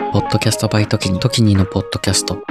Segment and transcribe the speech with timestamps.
[0.00, 2.42] ポッドキャストバイトキニ、トキニのポッドキャスト。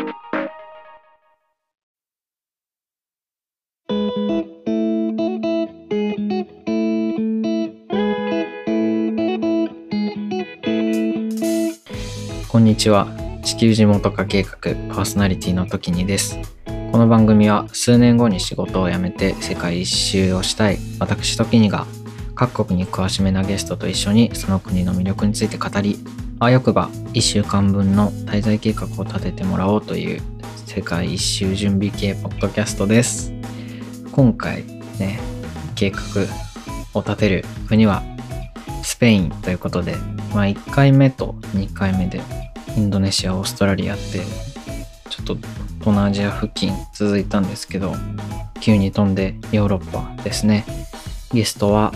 [12.47, 13.08] こんにちは。
[13.44, 16.40] 地球地元化計画パーソナリティの時にです。
[16.94, 21.88] この番組は数年後に仕事を辞めて世界一周をしたい私時にが
[22.36, 25.98] 各国に詳しめなゲストと一緒にその国の魅力について語り、
[26.41, 30.21] あよくば1週間分の滞在計画を立ててもらおうという
[30.65, 33.34] 世界一周準備系ポッドキャストです。
[34.13, 34.63] 今回
[34.99, 35.20] ね、
[35.75, 35.99] 計画
[36.93, 38.03] を立てる国は
[38.84, 39.98] スペインということで、
[40.34, 42.21] まあ1回目と2回目で
[42.77, 44.21] インドネシア、オーストラリアって
[45.09, 47.93] ちょっと東南アジア付近続いたんですけど、
[48.62, 50.63] 急に飛んでヨーロッパですね。
[51.34, 51.91] ゲストは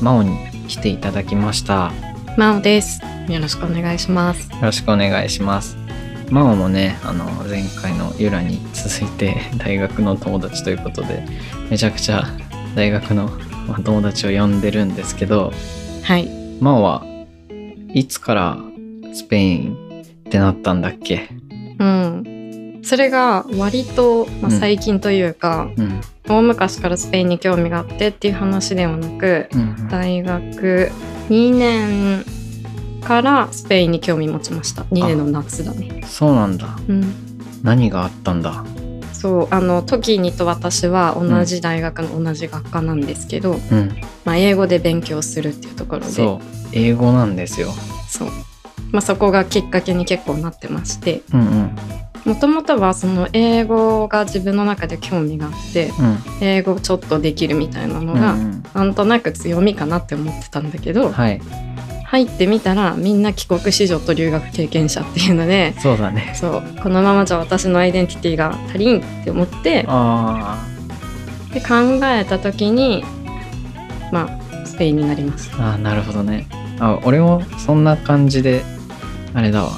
[0.00, 0.38] マオに
[0.68, 1.90] 来ていただきました。
[2.38, 3.00] まおです。
[3.28, 4.48] よろしくお願いします。
[4.52, 5.76] よろしくお願いします。
[6.30, 11.24] マオもね、あの前回のユラに続いて 大学の友達ということで、
[11.68, 12.28] めちゃくちゃ
[12.76, 13.28] 大学の
[13.66, 15.52] まあ友達を呼んでるんですけど、
[16.04, 16.28] はい。
[16.60, 17.04] マオは
[17.92, 18.56] いつから
[19.12, 19.76] スペイン
[20.28, 21.28] ってなったんだっけ？
[21.80, 22.80] うん。
[22.84, 26.00] それが割と、まあ、うん最近というか、うん。
[26.28, 30.92] 大昔からスペインに興味があってっていう話ではなく、うん、大学
[31.28, 32.24] 2年
[33.02, 34.82] からスペインに興味持ちました。
[34.82, 36.02] 2年の夏だね。
[36.06, 36.78] そうなんだ。
[36.88, 37.14] うん。
[37.62, 38.64] 何があったんだ？
[39.12, 43.96] そうあのトキニと私は同じ大学の同じ学科なんですけど、うん。
[44.24, 46.44] まあ、英語で勉強するっていうところでそう。
[46.72, 47.72] 英語なんですよ。
[48.08, 48.28] そう
[48.90, 51.76] まあ、そこがきっかけに結構なってましてうんうん。
[52.28, 56.18] もともとはその英語が自分の中で興味があってうん。
[56.40, 61.40] 英語ちょっとできるみたいなのが、うんうんなんとなく強みかなって思ってたんだけど、はい。
[62.04, 66.34] 入ってみたらみんな帰国子女と留学経験者っていうのでそうだね。
[66.34, 70.64] そうこのままじゃ私のアイデンティティが足りんって思ってあ
[71.52, 73.04] で考えた時に
[74.12, 75.56] まあスペインになりました。
[75.56, 76.46] ーあー、なるほどね。
[76.78, 78.62] あ、俺もそんな感じで、
[79.34, 79.70] あれだわ。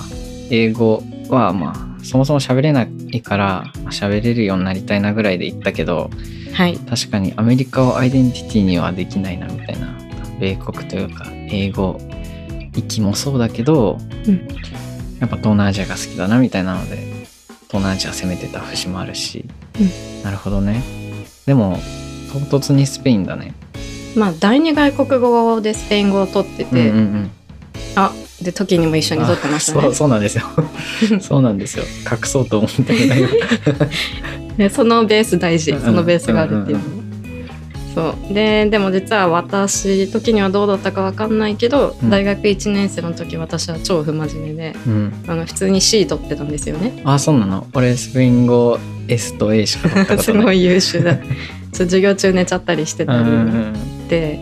[0.51, 6.11] 英語はまあ、そもそも喋れないから、まあ喋れるようになりたいなぐらいで言ったけど、
[6.53, 10.01] はい、確かにアメリカをアイデンティティにはできないなみたいな。
[10.41, 12.01] 米国というか、英語、
[12.75, 14.49] 息もそうだけど、うん
[15.21, 16.97] やっぱ東南アジアが好きだなみたいなので、
[17.69, 19.45] 東南アジア攻めてた節もあるし、
[19.79, 20.83] うなるほどね。
[21.45, 21.79] でも、
[22.33, 23.55] 唐突にスペインだね。
[24.17, 27.31] まあ第二外国語でスペイン語を取ってて、うんうんうん
[27.97, 29.79] あで時にも一緒に取ってましたね。
[29.81, 30.45] あそうそうなんですよ。
[31.21, 31.85] そうなんですよ。
[32.11, 33.15] 隠そうと思ったけど
[34.57, 35.73] でそのベース大事。
[35.73, 36.79] うんそのベースがあるっていう
[37.95, 38.35] そう。
[38.35, 42.11] ででも実は私時にはどうだったかわかんないけど、うん。
[42.11, 45.13] 大学1年生の時私は超不真面目でうん。
[45.27, 47.03] あの普通に C 取ってたんですよね。
[47.05, 47.67] あそうなの？
[47.75, 48.79] 俺スペイン語
[49.09, 50.41] S と A しか取ったことない。
[50.41, 51.19] すごい優秀だ。
[51.73, 53.29] 授業中寝ちゃったりしてたり。
[54.09, 54.41] で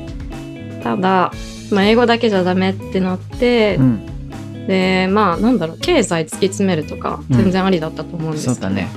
[0.82, 1.32] ただ、
[1.71, 4.67] まあ、英語だけじゃダメってなってう、ん。
[4.67, 7.37] でまあなんだろう経済突き詰めるとかうん。
[7.37, 8.45] 全然ありだったと思うんです。
[8.45, 8.89] けど、そうだね。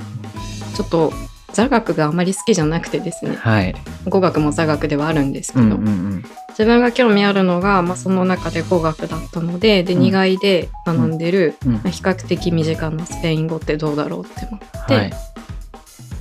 [0.74, 1.12] ちょっと
[1.52, 3.36] 座学があまり好きじゃなくてですね。
[3.36, 3.74] はい。
[4.08, 5.80] 語学も座学ではあるんですけど、うんうんう
[6.16, 6.24] ん。
[6.50, 10.02] 自分が興味あるのが、まあ、その中で語学だったのででうん。
[10.02, 11.72] 2外で学んでる、うん。
[11.74, 15.12] まあ、比較的身近なスペイン語ってどうだろうって思って、はい。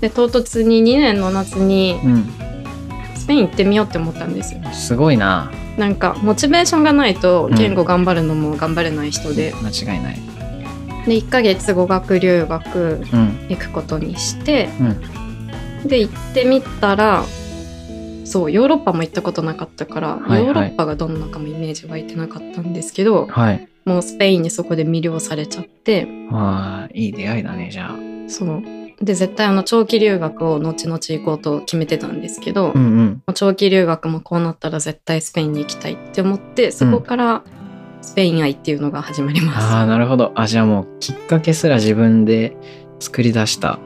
[0.01, 2.23] で唐突に2年の夏にうん。
[2.23, 2.60] ス
[3.31, 4.53] ペイン行ってみようって思ったんです。
[4.53, 5.49] よすごいな。
[5.77, 10.19] なんかモチベーションがないと言語頑張るのも頑張れない人で,、間違いない。
[11.07, 13.47] で1ヶ月語学留学うん。
[13.47, 15.87] 行くことにしてうん。
[15.87, 17.23] で行ってみたら
[18.25, 20.45] そうヨーロッパも行ったことなかったから、はいはい。
[20.45, 23.65] ヨーロッパがどんなかもイメージ湧いてなかったんですけどはい。
[23.85, 26.05] もうスペインにそこで魅了されちゃって。
[26.33, 27.95] あーいい出会いだねじゃあ。
[28.27, 32.81] そうで絶対あの長期留学を後々行こうと決めてたんですけど、うん
[33.25, 33.33] うん。
[33.33, 37.43] 長期留学もこうなったら絶対スペインに行きたいって思ってそこから
[38.01, 39.73] スペイン愛っていうのが始まります。
[39.73, 40.31] ああなるほど。
[40.35, 42.55] あじゃあもうきっかけすら自分で
[42.99, 43.79] 作り出した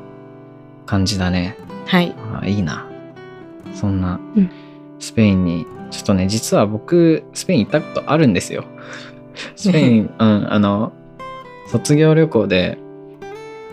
[0.85, 1.57] 感じだね。
[1.85, 2.85] はい、あーいいな。
[3.73, 4.49] そんなうん。
[4.99, 8.65] スペインに、ちょっとね実は僕スペイン行ったことあるんですよ。
[9.55, 10.93] スペインうんあの
[11.67, 12.77] 卒業旅行で、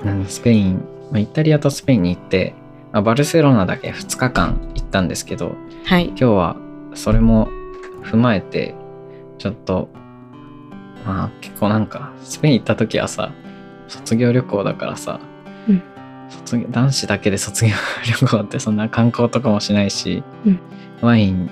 [0.04, 0.82] うん、スペイン、
[1.12, 2.54] まあ、イタリアとスペインに行って、
[2.90, 5.54] まあ、バルセロナだけ2日間行ったんですけど
[5.84, 6.56] はい、今日は
[6.94, 7.48] それも
[8.02, 8.74] 踏まえて
[9.38, 9.88] ちょっと
[11.04, 13.32] まあ結構なんかスペイン行った時はさ
[13.88, 15.20] 卒業旅行だからさ、
[15.68, 15.82] うん。
[16.30, 17.72] 卒業男子だけで卒業
[18.06, 20.60] 旅行って そんな観光とかもしないし、うん。
[21.02, 21.50] ワイン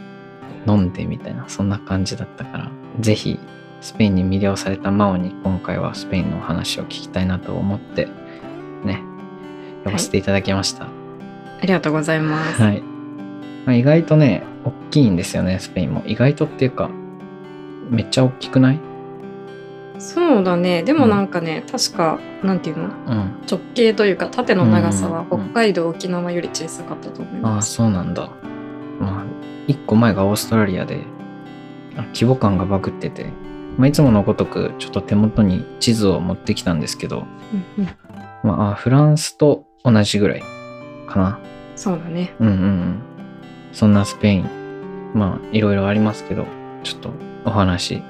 [0.67, 2.71] 飲んでみたいなそんな感じだったから
[3.01, 3.39] ぜひ
[3.81, 8.09] スペインに魅了されたマオに今回はスペインのお話を聞きたいなと思って
[8.85, 9.03] ね
[9.85, 10.85] 呼ばせていただきました。
[10.85, 10.89] あ
[11.63, 12.63] りがとうございます。
[12.63, 12.83] はい。
[13.67, 16.03] まあ、意外とね、大きいんですよね、スペインも。
[16.07, 16.91] 意外とっていうか、
[17.91, 18.81] めっちゃ大きくない？
[19.99, 20.83] そうだね。
[20.83, 22.85] でもなんかね、確か、なんていうの？
[22.85, 22.91] うん。
[23.51, 27.75] 直径というか縦の長さはうん北海道、沖縄より小さかったと思いああ、ます。
[27.75, 28.31] そうなんだ。
[28.99, 29.25] まあ、
[29.67, 31.01] 一個前がオーストラリアで、
[31.97, 33.27] あ規模感がバグってて、
[33.77, 37.25] まあ、いつものごとくちょっと手元に地図を持ってきたんですけど、
[37.77, 37.89] うんうん
[38.43, 40.43] まああ、フランスと同じぐらい
[41.07, 41.39] かな。
[41.77, 42.35] そうだね。
[42.39, 43.03] うんうんうん。
[43.73, 44.51] そんなスペイン、
[45.15, 46.47] まあ、いろいろありますけど、
[46.83, 47.11] ちょっと
[47.45, 48.03] お話し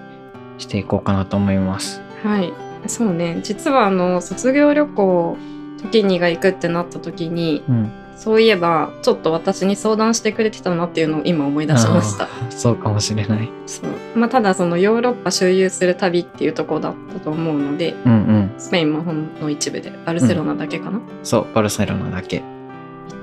[0.58, 2.00] していこうかなと思います。
[2.22, 2.52] はい。
[2.86, 3.40] そうね。
[3.42, 5.36] 実はあの卒業旅行
[5.78, 7.92] 時にが行くってなった時に、うん。
[8.20, 12.28] そういえばちょっと私に相談してくれてたなっていうのを今思い出しました。
[12.50, 13.48] そうかもしれない。
[13.64, 18.54] そうまあ、ただそのヨーロッパ周遊する旅っていうところだったと思うのでうんうん。
[18.58, 22.38] スペインもほんの一部でバルセロナだけかな、行そう、バルセロナだけ。
[22.38, 22.42] っ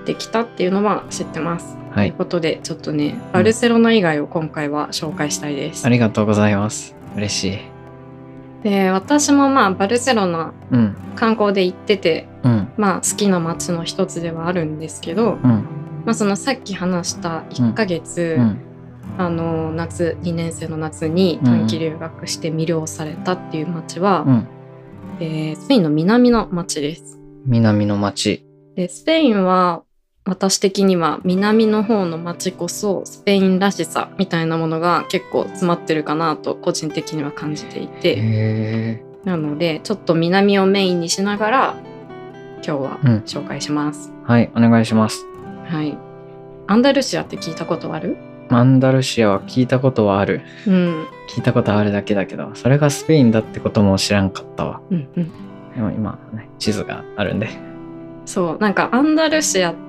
[0.07, 1.77] てきたっていうのは知ってます。
[1.91, 2.17] はいという。
[2.17, 5.85] ことでちょっとねバルセロナ以外を今回は紹介したいです。
[5.85, 6.95] ありがとうございます。
[7.15, 7.76] 嬉しい。
[8.63, 10.95] で私もまあバルセロナうん。
[11.15, 12.71] 観光で行っててうん。
[12.77, 15.41] まあ好きな街の一つではあるんですけど、うん。
[16.05, 18.61] まあ、そのさっき話した1ヶ月、うん。
[19.17, 24.47] あの夏2年生の夏に短期留学して魅了されたっていう街は、うん。
[25.19, 27.19] えースペインの南の街です。
[27.45, 28.45] 南の町。
[28.75, 29.83] でスペインは
[30.27, 39.03] 私的には南の方の街こそスペインらしさみたいなものが結構詰まってるかなと個人的には感じていへてえ。
[39.23, 41.75] なのでちょっと南をメインにしながら
[42.57, 44.11] 今日はうん紹介します。
[44.25, 45.25] はい、お願いします。
[45.65, 45.97] はい。
[46.67, 48.17] アンダルシアって聞いたことある？
[48.49, 50.41] アンダルシアは聞いたことはある。
[50.67, 51.07] うん。
[51.29, 54.81] 聞いたことあるだけだけど、それがスペインだってことも知らんかったわ。
[54.89, 55.31] うんうん。
[55.73, 57.49] でも今ね、地図があるんで。
[58.25, 58.57] そう。
[58.59, 59.86] なんかアンダルシアっう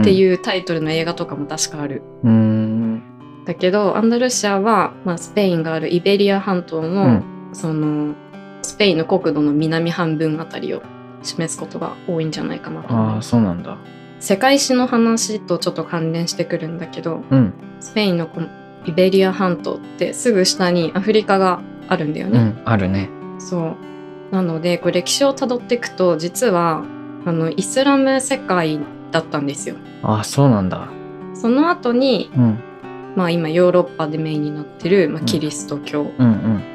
[0.00, 0.04] ん。
[0.04, 2.02] ていうタイトルの映画とかも確かある。
[2.22, 3.02] うーん。
[3.44, 8.16] だけどアンダルシアは、まあ、スペインがあるイベリア半島の、うんその
[8.62, 10.82] スペインの国土の南半分あたりを
[11.22, 13.22] 示すことが多いんじゃないかなとあ。
[13.22, 13.78] そうなんだ。
[14.18, 17.54] 世界史の話とちょっと関連してくるんだけどうん。
[17.78, 18.48] スペインのこの
[18.86, 22.38] イベリア半島ってすぐ下にアフリカがあるんだよね。
[22.38, 23.08] うん、あるね。
[23.38, 23.76] そう
[24.34, 26.84] なのでこれ歴史をたどっていくと実は
[27.24, 28.80] あのイスラム世界
[29.14, 29.76] だったんですよ。
[30.02, 30.88] ああ、そうなんだ。
[31.34, 32.58] その後に、うん。
[33.14, 36.10] まあ、今ヨーロッパでメインになってる、まあ、うんキリスト教。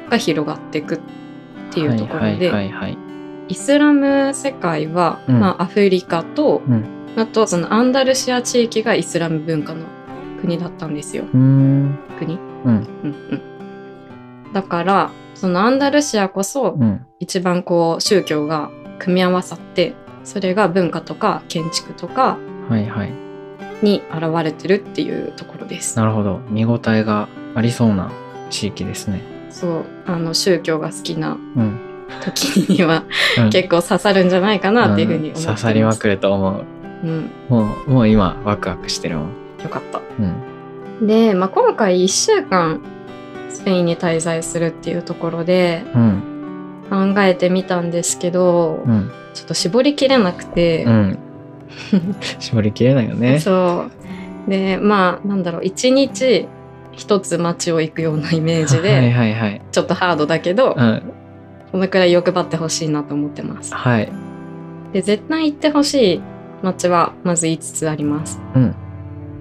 [0.08, 1.00] が広がっていくっ
[1.70, 2.50] ていうところで。
[3.48, 9.84] イスラム世界は、うんまあ、アフリカと、うんあとそのアンダルシア地域がイスラム文化の
[10.40, 11.24] 国だったんですよ。
[11.24, 11.98] 国、うん。
[12.64, 12.76] うん
[14.44, 17.04] うん、だからそのアンダルシアこそうん。
[17.18, 18.70] 一番こう宗教が
[19.00, 19.94] 組み合わさって
[20.24, 22.38] それが文化とか建築とか
[22.68, 23.12] はいはい。
[23.82, 25.96] に現れてるっていうところです。
[25.96, 26.40] なるほど。
[26.50, 28.12] 見応えがありそうな
[28.50, 29.22] 地域ですね。
[29.50, 31.78] そうあの宗教が好きなうん。
[32.22, 33.04] 時には
[33.38, 35.44] うん結構刺さるんじゃないかなっていうふうに思ってます。
[35.44, 36.64] ん刺さりまくると思う。
[37.02, 39.28] うん、もう、もう今、ワクワクしてるもん。
[39.62, 40.00] よかった。
[41.00, 41.06] うん。
[41.06, 42.82] で、まあ、今回1週間
[43.48, 46.22] スペインに滞在するっていうところでうん。
[46.90, 49.10] 考えてみたんですけど、うん。
[49.40, 51.18] ちょっと絞りきれなくて、うん。
[52.38, 53.40] 絞りきれないよね。
[53.40, 53.86] そ
[54.46, 56.46] うでまあなんだろう一日
[56.92, 59.62] 一つ街を行くようなイメージで、はいはいはい。
[59.72, 61.02] ちょっとハードだけど、うん。
[61.72, 63.74] このくらい欲張ってほしいなと思ってます。
[63.74, 64.12] はい。
[64.92, 66.22] で絶対行ってほしい
[66.62, 68.38] 街はまず5つあります。
[68.54, 68.74] うん。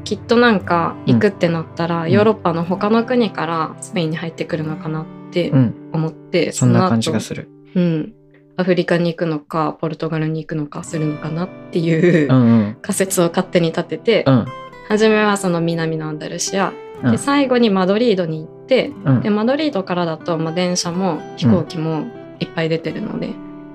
[0.06, 5.76] きっとなんか行くってなったら、んヨーロッパの他の国からスペインに入ってくるのかなってうん。
[5.92, 7.22] 思って、そんな感じがる。
[7.22, 7.50] する。
[7.76, 8.14] うん。
[8.60, 12.78] アフリカに行くのか、ポルトガルに行くのかするのかなっていううんうん。
[12.82, 14.46] 仮説を勝手に立てて、うん。
[14.90, 22.06] 初めはその南のアンダルシア、うんで最後にマドリードに行って、うんでマドリードからだと、まあ、電車も飛行機も
[22.42, 23.30] いっぱい出てるので、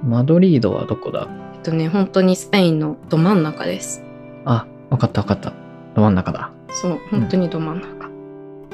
[0.07, 1.27] マドリードはどこだ？
[1.55, 4.03] えっとね本当にスペインのど真ん中です
[4.45, 5.55] あ、わかったわかった。
[5.95, 6.51] ど真ん中だ。
[6.69, 8.11] そう本当にど真ん中、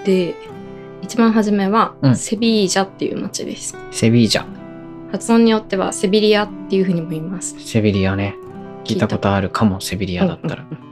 [0.04, 0.34] で
[1.02, 4.59] 一番初めは、うんセビージャっていう街ですセビージャ。
[5.12, 8.36] 発音によってはセビリアっていうふうにも言いますセビリアね。
[8.84, 10.68] 聞いたことあるかも、セビリアだったらうん。
[10.70, 10.90] うんうん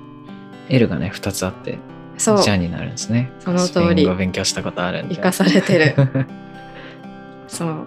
[0.71, 1.79] L がね、2つあって、
[2.19, 3.33] そうジャになるんですね。
[3.41, 5.15] その通り勉強したことあるんで。
[5.15, 5.95] 生かされてる
[7.49, 7.87] そう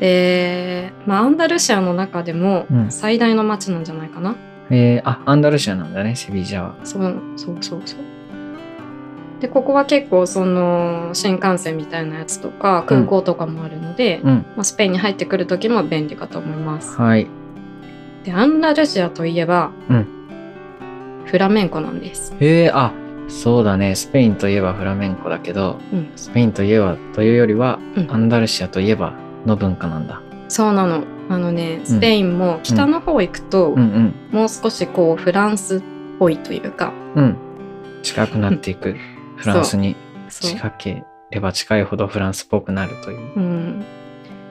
[0.00, 4.36] で、まあ、アンダルシアの中でもうん最大の町なんじゃないかな、
[4.68, 6.74] えー、あ、アンダルシアなんだね、セビージャは。
[6.84, 8.00] そうそうそうそう
[9.40, 14.46] でここは結構その新幹線みたいなやつとか空港とかもあるので、うん。
[14.56, 16.96] まあ、スペインに入ってくる時も便利かと思います。
[16.96, 17.26] はい。
[18.24, 20.12] でアンダルシアといえば、うん
[21.26, 22.32] フラメンコなんです。
[22.38, 22.92] へえ、あ、
[23.26, 23.96] そうだね。
[23.96, 29.12] スペインといえばフラメンコだけど、うん、スペインといえばというよりは、うんアンダルシアといえば
[29.44, 30.22] の文化なんだ。
[30.48, 31.02] そうなの。
[31.28, 34.14] あのねスペインも北の方行くと、うんうん。
[34.30, 35.82] もう少しこうフランスっ
[36.20, 37.36] ぽいというかうん。
[38.04, 38.96] 近くなっていく。
[39.36, 39.96] フランスに
[40.28, 43.18] 近ければ近いほどフランスっぽくなるという。
[43.36, 43.84] うん、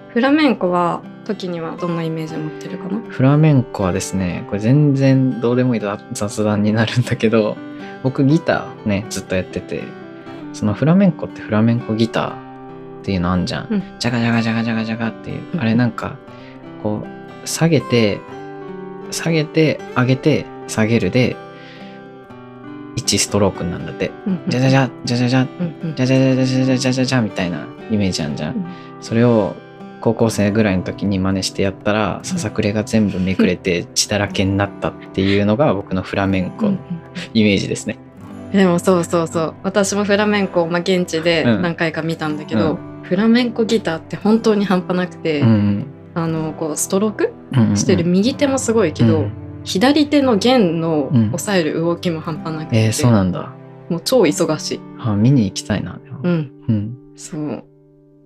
[0.09, 2.99] フラメンコは時にはどんなイメージを持ってるかな？
[2.99, 7.57] フラメンコはですね、これ全然どうでもいい雑雑談になるんだけど、
[8.03, 9.83] 僕ギターね、ずっとやってて、
[10.53, 12.35] そのフラメンコってフラメンコギターっ
[13.03, 13.67] ていうのあんじゃん。
[13.71, 15.41] うんジャガジャガジャガジャガジャガっていう。
[15.53, 16.17] うんあれなんか、
[16.83, 17.03] こ
[17.43, 18.19] う、下げて、
[19.11, 21.35] 下げて、上げて、下げるで、
[22.95, 24.11] 1ストロークになんだって。
[24.27, 28.55] うんじゃじゃじゃ、じゃじゃじゃ、うんうんじゃじゃじゃじゃじゃじゃじゃじゃみたいなイメージあんじゃん。
[28.55, 28.65] うん
[29.01, 29.55] それを
[30.01, 36.79] 高校生ぐらいの時に真似してやったらささくれが全部めくれて血だらけになったっていうのが僕のフラメンコうん
[37.33, 37.97] イメージですね。
[38.51, 49.31] でもそうそうそう私もフラメンコを、まあ、現地でうん何回か見たんだけど、フラメンコギターって本当に半端なくて、うんあのこうストロークうんうんしてる右手もすごいけど、うん
[49.65, 53.53] 左手の弦のうん押さえる動きも半端なくて、えー、そうなんだ。
[53.89, 54.79] もう超忙しい。
[54.99, 55.99] あ見に行きたいな。
[56.23, 57.63] うん、うんそう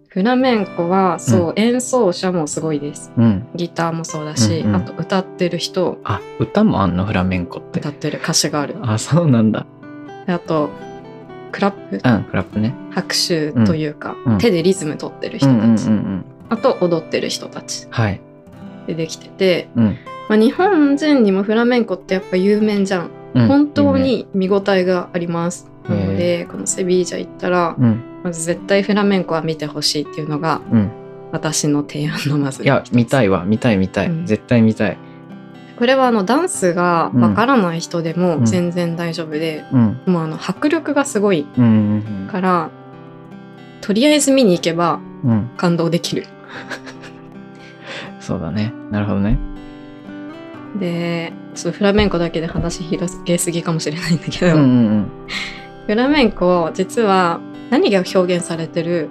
[0.08, 3.48] フラメンコはそう、演奏者もすごいですうん。
[3.55, 7.05] ギターもそうだし、うんうんあと歌ってる人あ歌もあんの？
[7.05, 7.89] フラメンコって歌。
[7.89, 9.65] ってる歌詞があるあそうなんだ。
[10.25, 10.69] であと
[11.51, 12.01] クラップ？
[12.03, 12.74] うんクラップね。
[12.91, 16.25] 拍手というか、うん手でリズム取ってる人うんうんたち、うんうん。
[16.50, 18.19] あと踊ってる人たちはい。
[18.88, 19.98] でできてて、うん。
[20.30, 23.48] まあ、日本人にもフラメンコってやっぱ有名じゃん、うん。
[23.48, 23.98] 本当。
[23.98, 28.04] に見応えがあります、へえなのでこのセビージャ行ったらうん。
[28.24, 30.92] まず絶対フラメンコは見てほしいっていうのがうん。
[31.32, 32.64] 私の提案のまず。
[32.64, 33.44] いや見たいいわ。
[33.46, 34.26] 見たい見たい、うん。
[34.26, 34.98] 絶対見たい。
[35.78, 38.46] これはあのダンスがわからない人でもうん。
[38.46, 40.00] 全然大丈夫で、うん。
[40.06, 41.64] もうあの迫力がすごいうん
[42.24, 42.70] うんから
[43.82, 45.50] とりあえず見に行けばうんうん。
[45.58, 46.28] 感動できる。
[48.20, 48.74] そうだね。
[48.92, 49.40] なるほどね。
[50.78, 55.12] でちょっとフラメンコだけで話広げすぎかもしれないんだけど、うんうんうん。
[55.88, 59.10] フラメンコ実は何が表現されてる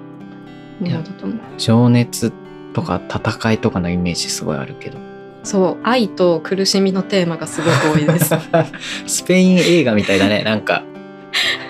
[0.81, 1.39] ものだと思う。
[1.59, 2.33] 情熱
[2.75, 4.99] とか戦いとかのイメージすごいあるけど。
[5.45, 8.35] そう愛と苦しみのテーマがすごく多いです。
[9.07, 10.43] スペイン映画みたいだね。
[10.43, 10.85] なんか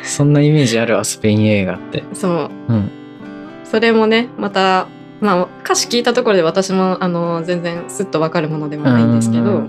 [0.03, 2.03] そんなイメージあるわスペイン映画って。
[2.13, 2.73] そう。
[2.73, 2.91] うん。
[3.65, 4.89] それもねまた
[5.21, 9.69] まあ歌詞聞いたところで私もあの全然スッとわかるものではないんですけど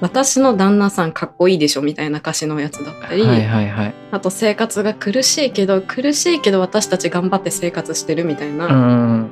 [0.00, 3.94] 私の旦那さんかっこいいでしょみたいな歌詞のやつだったり、はいはいはい。
[4.10, 9.30] あと生活が苦しいけど苦しいけど私たち頑張って生活してるみたいなん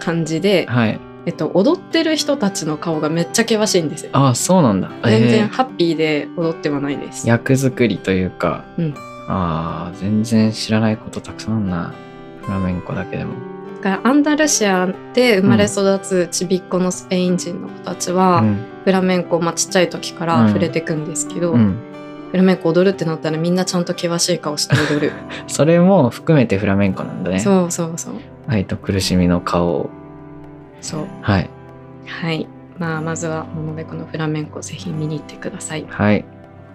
[0.00, 1.00] 感じで、はい。
[1.26, 4.10] えっと、踊ってる人たちの顔がめっちゃ険しいんですよ。
[4.14, 4.90] ああそうなんだ。
[5.04, 5.30] 全えー。
[5.30, 7.28] 然ハッピーで踊ってはないです。
[7.28, 8.94] 役作りというか、うん。
[9.28, 11.94] ああ全然知らないことたくさんあるな。
[12.42, 13.34] フラメンコだけでも。
[13.34, 13.55] だ
[13.86, 21.76] からアンダルシアで生まれ育つちびっこのスペイン人の子たちは、うんフラメンコ、まあ、ちっちゃい時から触れていくんですけど、うん
[22.30, 25.12] フラメンコ踊るってなったらみんなちゃんと険しい顔して踊る。
[25.48, 28.14] それも含めてフラメンコなんだねそうそうそう。
[28.46, 29.90] 愛と苦しみの顔を
[30.80, 31.00] そう。
[31.20, 31.50] はい
[32.06, 32.46] はい。
[32.78, 35.84] まあ、まずはモノベコのフラメンコぜひ見に行ってください。
[35.88, 36.24] はい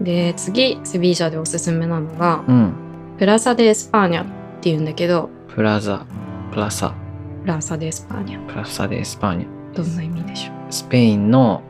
[0.01, 2.73] で、次、セビージャでおすすめなのが、うん
[3.17, 4.25] プラサ・デ・エスパーニャっ
[4.59, 6.05] ていうんだけど、プラザ
[6.51, 7.00] プラサプ
[7.45, 8.45] ラサ・デ・エスパーニャ。
[8.47, 9.73] プラサでエスパーニャ。
[9.73, 11.61] どんな意味でしょスペインの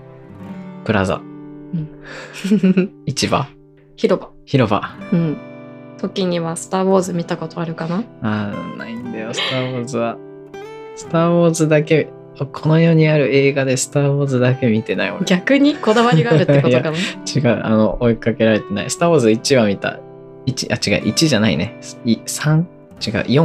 [0.85, 1.15] プラザ。
[1.15, 1.21] う。
[1.21, 1.89] うん、
[3.05, 3.45] 市場。
[3.95, 4.29] 広場。
[4.45, 4.81] 広場。
[5.11, 5.37] うん。
[5.97, 8.03] 時には、スター・ウォーズ見たことあるかな？
[8.21, 9.33] あーないんだよ。
[9.33, 10.17] スター・ウォーズは。
[10.95, 12.09] スター・ウォーズだけ
[12.51, 15.25] この世にある映画でスター・ウォーズだけ見てない俺。
[15.25, 16.97] 逆にこだわりがあるってことかな？
[17.33, 17.61] 違う。
[17.63, 18.89] あの追いかけられてない。
[18.89, 19.99] スター・ウォーズ1は見た。
[20.47, 21.05] 1あ違う。
[21.05, 21.77] 1じゃないね。
[22.03, 22.65] い3違う。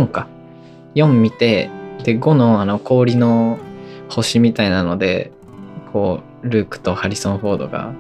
[0.00, 0.26] 4か。
[0.95, 1.68] 4見て
[2.06, 3.58] で5のあの氷の
[4.08, 5.32] 星みたいなので
[5.92, 7.92] こうルークとハリソン・フォードが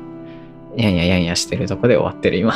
[0.76, 2.54] やんややんやしてるとこで終わってる今。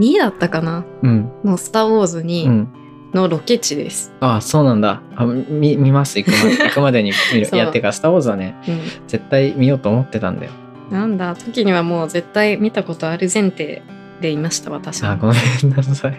[0.00, 0.84] 2だったかな？
[1.02, 1.30] うん。
[1.44, 2.68] のスター・ウォーズうにん。
[3.12, 4.12] のロケ地です。
[4.20, 5.02] ああそうなんだ。
[5.16, 6.18] あ見見ます？
[6.18, 7.48] 行くまで 行くまでに見る。
[7.52, 8.80] いやてかスター・ウォーズはねうん。
[9.08, 10.52] 絶対見ようと思ってたんだよ。
[10.90, 13.82] なんだ、時にはもう絶対見たことある前提
[14.22, 15.10] でいました、私は。
[15.12, 16.16] あごめんなさい。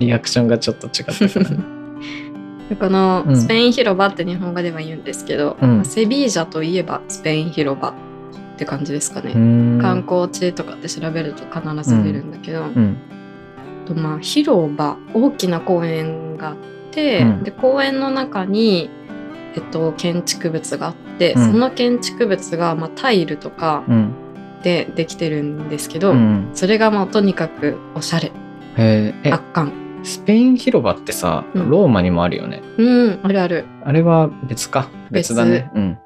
[0.00, 1.56] リアクションがちょっと違ったからで
[2.76, 3.36] このうん。
[3.36, 5.84] スペイン広場って日本語では言うんですけど、うん。
[5.84, 7.94] セビージャといえばスペイン広場っ
[8.56, 9.32] て感じですかね。
[9.80, 12.96] 観光地とかって調べると必ず出るんだけど、うん。
[13.86, 16.56] とまあ広場大きな公園があっ
[16.90, 17.42] て、うん。
[17.42, 18.90] で公園の中に、
[19.54, 21.52] えっと、建築物があって、うん。
[21.52, 24.14] その建築物が、まあ、タイルとかうん。
[24.62, 26.50] でできてるんですけど、うん。
[26.52, 28.30] それがまあとにかくおしゃれ。
[29.30, 31.70] 圧巻スペイン広場ってさうん。
[31.70, 33.64] ローマにもあるよね、うんあるある。
[33.84, 34.88] あれは別か？
[35.10, 35.32] 別。
[35.32, 35.70] 別だね。
[35.74, 35.98] うん。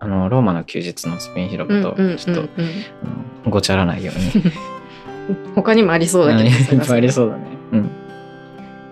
[0.00, 4.52] あのローマの休日のスペイン広場とうんうんうんちょっと、ごちゃらないように。
[5.54, 6.52] 他にもありそうだけど い
[6.82, 7.42] っぱいありうそうだね。
[7.72, 7.90] うん。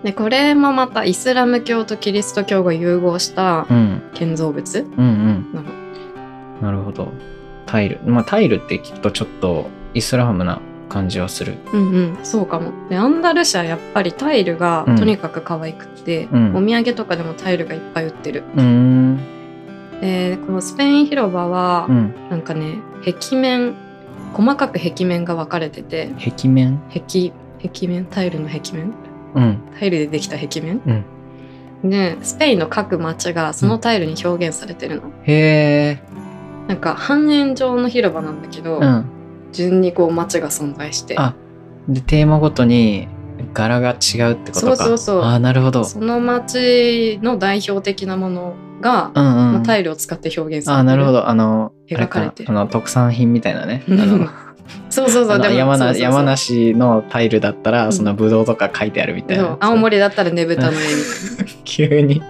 [0.03, 4.01] でこれもまたイスラム教とキリスト教が融合したうん。
[4.13, 5.45] 建造物うんうん。
[5.53, 5.67] なの。
[6.61, 7.11] なるほど。
[7.65, 7.99] タイル。
[8.05, 10.59] まあタイルって聞くとちょっとイスラムな
[10.89, 11.55] 感じはする。
[11.73, 12.71] うんうんそうかも。
[12.89, 14.95] でアンダルシアやっぱりタイルがうん。
[14.97, 16.55] とにかく可愛くって、うん。
[16.55, 18.43] お土産とかでもタイルがいっぱい売ってる。
[18.55, 19.19] うーん。
[20.01, 22.13] でこのスペイン広場は、うん。
[22.29, 23.75] なんかね壁面
[24.33, 26.79] 細かく壁面が分かれてて壁面？
[26.93, 28.05] 壁壁面？
[28.05, 28.93] タイルの壁面？
[29.35, 29.59] うん。
[29.79, 30.81] タイルでできた壁面？
[30.85, 31.05] うん。
[31.89, 35.99] でスペインの各町がそのタイルに表現されてるの、へえ
[36.67, 39.09] なんか半円状の広場なんだけど、うん
[39.51, 41.15] 順にこう町が存在して。
[41.17, 41.35] あ
[41.87, 43.07] でテーマごとに
[43.53, 44.75] 柄が違うってことか。
[44.75, 45.21] そうそうそう。
[45.23, 45.83] あーなるほど。
[45.83, 50.77] その町の代表的なものが、うんうん、まあタイルを使って表現されてる。
[50.77, 51.29] あーなるほど。
[51.29, 52.49] あの描かれてる。
[52.49, 53.83] あの特産品みたいなね。
[54.89, 55.39] そうそうそう。
[55.39, 57.93] でも山梨山梨のタイルだったら、うん。
[57.93, 59.43] そのブドウとか書いてあるみたいな。
[59.43, 59.57] そう。
[59.61, 61.53] 青森だったらねぶたの絵みたいな。
[61.63, 62.21] 急に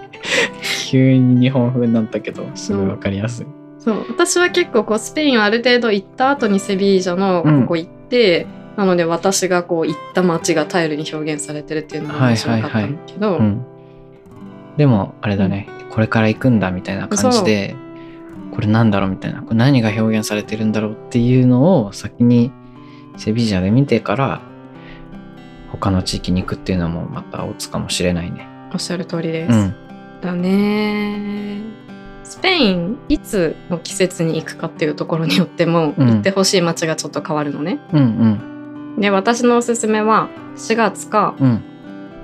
[0.89, 3.45] 急に日本風になったけどすごいわかりやすい、
[3.87, 4.05] そう。
[4.09, 13.65] 私は結構こうスペインをある程度行った後にセビージャのうんここ行って、なので私がこう行った街がタイルに表現されてるっていうのも面白かったんだけど、うん、
[14.75, 17.77] でもあれだね、これから行くんだみたいな感じで
[18.51, 19.41] これなんだろうみたいな。
[19.41, 22.51] これ何が表現されてるんだろうっていうのを先に
[23.15, 24.41] セビージャで見てから
[25.71, 28.49] 他の地域に行くっていうのもまたオツかもしれないね。
[28.73, 29.53] おっしゃる通りです。
[29.53, 29.75] うん、
[30.21, 31.86] だね
[32.29, 36.07] スペインいつの季節に行くかっていうところによっても、うん。
[36.07, 37.79] 行ってほしい街がちょっと変わるのね。
[37.93, 41.47] うんで私のおすすめは4月かうん。
[41.47, 41.63] うん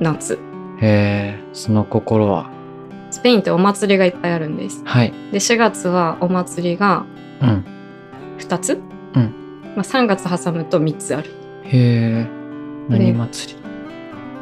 [0.01, 0.33] 夏。
[0.81, 2.49] へえその心は？
[3.11, 4.81] スペインってお祭りがいっぱいあるんです。
[4.83, 5.13] はい。
[5.31, 7.05] で4月はお祭りが
[7.41, 7.65] うん。
[8.39, 8.81] 2つ、
[9.15, 9.33] うん。
[9.75, 11.29] まあ、3月挟むと3つある。
[11.63, 12.27] へえ
[12.89, 13.62] 何祭り？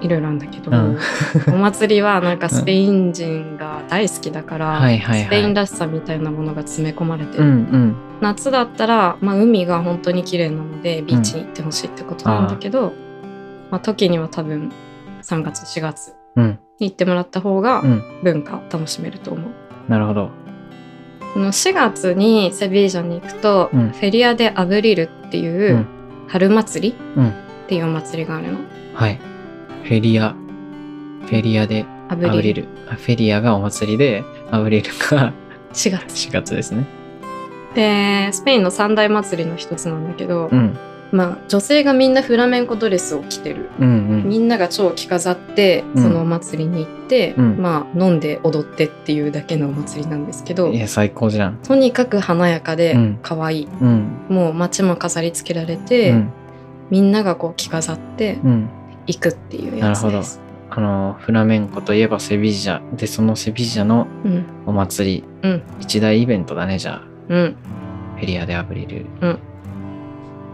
[0.02, 0.98] いろいろあるんだけど、うん。
[1.54, 7.96] お祭りはなんかスペイン人が大好きだから、スペインらしさみたいなものが詰め込まれてる、うんうん。
[8.22, 12.94] 夏だったら、まあ、海が本当に綺麗なのでビーチに行ってほしいってことなんだけど、
[13.70, 14.72] まあ、時には多分
[15.24, 16.60] 3月4月うん。
[16.80, 18.04] に行ってもらった方がうん。
[18.24, 19.52] 文化を楽しめると思う。
[19.88, 20.30] なるほど。
[21.34, 23.90] この4月にセビージャに行くと、うん。
[23.90, 25.86] フェリア・デ・アブリルっていううん。
[26.28, 27.28] 春祭りうん。
[27.30, 27.32] っ
[27.68, 28.60] ていうお祭りがあるの。
[28.94, 29.20] はい
[29.84, 30.36] フェリア
[31.26, 32.64] フェリアでアブリル。
[32.64, 35.34] フェリアがお祭りでアブリルが
[35.74, 36.30] 4月。
[36.30, 36.86] 4月ですね。
[37.76, 40.78] でスペインの三大祭りの一つなんだけど、うん。
[41.12, 43.70] まあ女性がみんなフラメンコドレスを着てる。
[43.80, 46.04] うんみんなが蝶を着飾ってうん。
[46.04, 47.58] そのお祭りに行って、うん。
[47.58, 51.58] まあ飲んで踊ってっていうだけのお祭りなんですけどうんいや最高じゃん。
[51.58, 53.20] とにかく華やかでうん。
[53.22, 54.26] 可愛い、うん。
[54.28, 56.34] もう街も飾り付けられうて、ん。
[56.90, 58.70] みんながこう着飾ってうん
[59.08, 60.42] 行くっていうやつです。
[60.70, 64.46] あのフラメンコといえばセビージャでそのセビージャのうん。
[64.66, 65.64] お祭り、うん。
[65.80, 67.08] 一大イベントだねじゃあ。
[67.30, 67.56] うん、
[68.16, 69.06] フェリアでアブリル。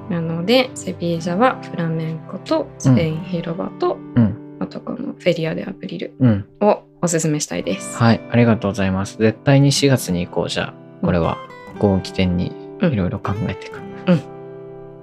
[0.10, 4.57] なのでセビージャはフラメンコとスペイン広場と、うん。
[4.60, 6.45] あとこのフェリア・デ・アブリルうん。
[6.62, 7.97] をおすすめしたいです。
[7.97, 9.17] はいありがとうございます。
[9.19, 10.73] 絶対に4月に行こうじゃあ。
[11.05, 11.38] これは
[11.73, 12.93] ここを起点にうん。
[12.93, 13.79] いろいろ考えていく、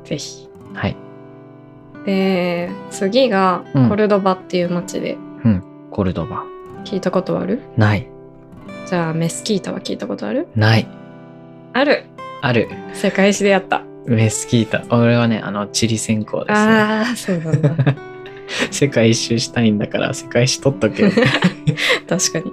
[0.05, 0.49] ぜひ。
[0.73, 0.97] はい
[2.07, 3.89] で次がうん。
[3.89, 5.17] コルドバっていう街で。
[5.91, 6.45] コルドバ。
[6.85, 8.09] 聞いたことある、ない。
[8.87, 10.49] じゃあメスキータは聞いたことある？
[10.55, 10.87] ない。
[11.73, 12.05] ある。
[12.43, 12.69] ある。
[12.93, 13.83] 世界史でやった。
[14.07, 14.85] メスキータ。
[14.95, 16.73] 俺はねあの地理専攻ですね。
[16.73, 17.71] ああそうなんだ。
[18.71, 21.11] 世界一周したいんだから世界史取っとけよ。
[22.09, 22.53] 確かに。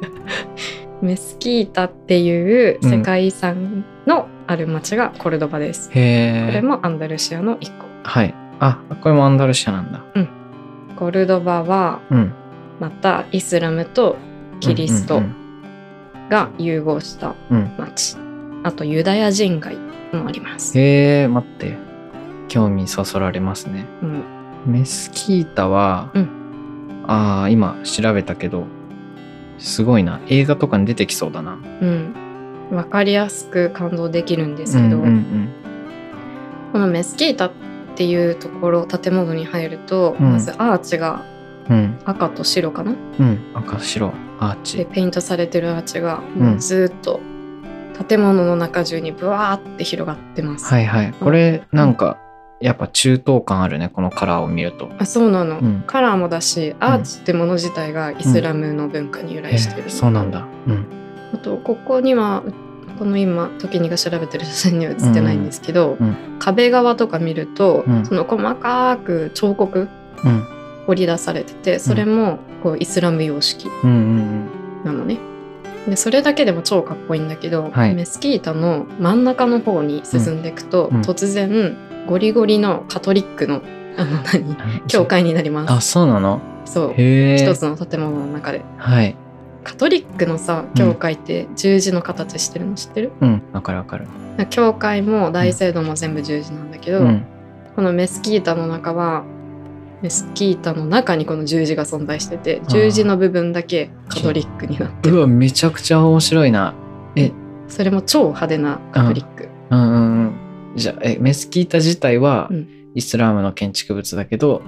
[1.01, 5.89] メスキータっていう世界遺産のある町がコルドバです。
[5.93, 7.85] へえこれもアンダルシアの一個。
[8.03, 10.01] はいあこれもアンダルシアなんだ。
[10.95, 12.33] コルドバはうん。
[12.79, 14.17] またイスラムと
[14.59, 15.35] キリストうん
[16.29, 17.71] が融合したうん。
[17.77, 18.15] 町。
[18.63, 19.75] あとユダヤ人街
[20.13, 20.79] もあります。
[20.79, 21.75] へえ待って。
[22.47, 23.87] 興味そそられますね。
[24.03, 24.23] うん。
[24.67, 27.03] メスキータは、うん。
[27.07, 28.67] ああ今調べたけど
[29.57, 30.21] すごいな。
[30.27, 31.53] 映画とかに出てきそうだな。
[31.53, 32.13] うん、
[32.69, 35.49] 分かりやすく感動できるんですけど、うんうん
[36.71, 37.51] このメスキータっ
[37.95, 40.33] ていうところ建物に入ると、うん。
[40.33, 41.23] まずアーチが
[41.69, 41.99] うん。
[42.05, 42.91] 赤と白かな？
[42.91, 43.39] うん。
[43.53, 46.21] 赤白アーでチペイントされてるアーチが
[46.57, 47.19] ずっと
[48.07, 50.65] 建物の中中にブワーって広がってます。
[50.65, 51.13] はいはい。
[51.13, 52.17] これなんか
[52.59, 54.89] やっぱ中東感あるねこのカラーを見ると。
[54.97, 55.83] あそうなの、うん。
[55.85, 60.47] カラーもだしアーチってもの自体がイスラムの文化に由来してる、えそうなんだ。
[60.67, 60.85] うん。
[61.33, 62.43] あとここには
[63.01, 66.37] この今時にが調べてる写真には写ってないんですけど、うん。
[66.37, 68.05] 壁側とか見ると、うん。
[68.05, 69.89] その細かく彫刻
[70.23, 70.45] うん。
[70.85, 74.49] 彫り出されててそれもこうイスラム様式うんうん
[74.85, 75.17] なのね。
[75.87, 77.95] でそれだけでも超かっこいいんだけど、はい。
[77.95, 80.97] メスキータの真ん中の方に進んでいくと、うん。
[80.97, 81.01] うん。
[81.01, 83.63] 突然ゴリゴリのカトリックの
[83.97, 84.41] あの何？
[84.41, 84.51] う。
[84.51, 85.73] ん教会になります。
[85.73, 86.39] あそうなの？
[86.65, 86.93] そう。
[86.95, 88.63] 一つの建物の中で。
[88.77, 89.15] はい
[89.63, 93.43] カトリックのさ教会って十字の形してるの知ってる、うん。
[93.53, 94.07] わかるわかる。
[94.49, 97.25] 教会も大聖堂も全部十字なんだけど、うん。
[97.75, 99.23] このメスキータの中は
[100.01, 105.17] メスキータの中にこの十字が存在してて十字の部分だけカトリックになってる。
[105.17, 106.73] うわめちゃくちゃ面白いな。
[107.15, 107.31] え。
[107.67, 109.79] それも超派手なカトリック、うん。
[109.79, 109.97] うんう
[110.27, 110.33] ん
[110.75, 112.67] じゃあえメスキータ自体はうん。
[112.93, 114.61] イスラームの建築物だけど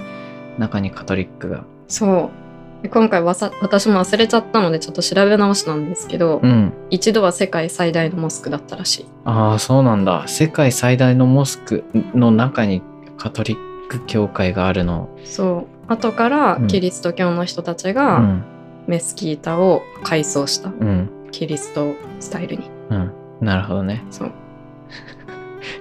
[0.58, 1.66] 中にカトリックが。
[1.88, 2.43] そう。
[2.43, 2.43] で
[2.90, 6.74] 今回わさ私も忘れちゃったのでちょっと調べ直しなんですけど、うん。
[6.90, 9.06] 一度は世界最大のモスクだったらしい。
[9.26, 10.28] ああそうなんだ。
[10.28, 12.82] 世界最大のモスクの中に
[13.18, 15.10] カトリック教会があるの。
[15.24, 15.92] そう。
[15.92, 16.68] 後からうん。
[16.68, 18.46] キリスト教の人たちうがん。
[18.88, 20.70] メスキータを改装した。
[20.70, 21.10] うん。
[21.32, 22.70] キリストスタイルに。
[22.90, 23.12] うん。
[23.40, 24.04] なるほどね。
[24.12, 24.32] そう。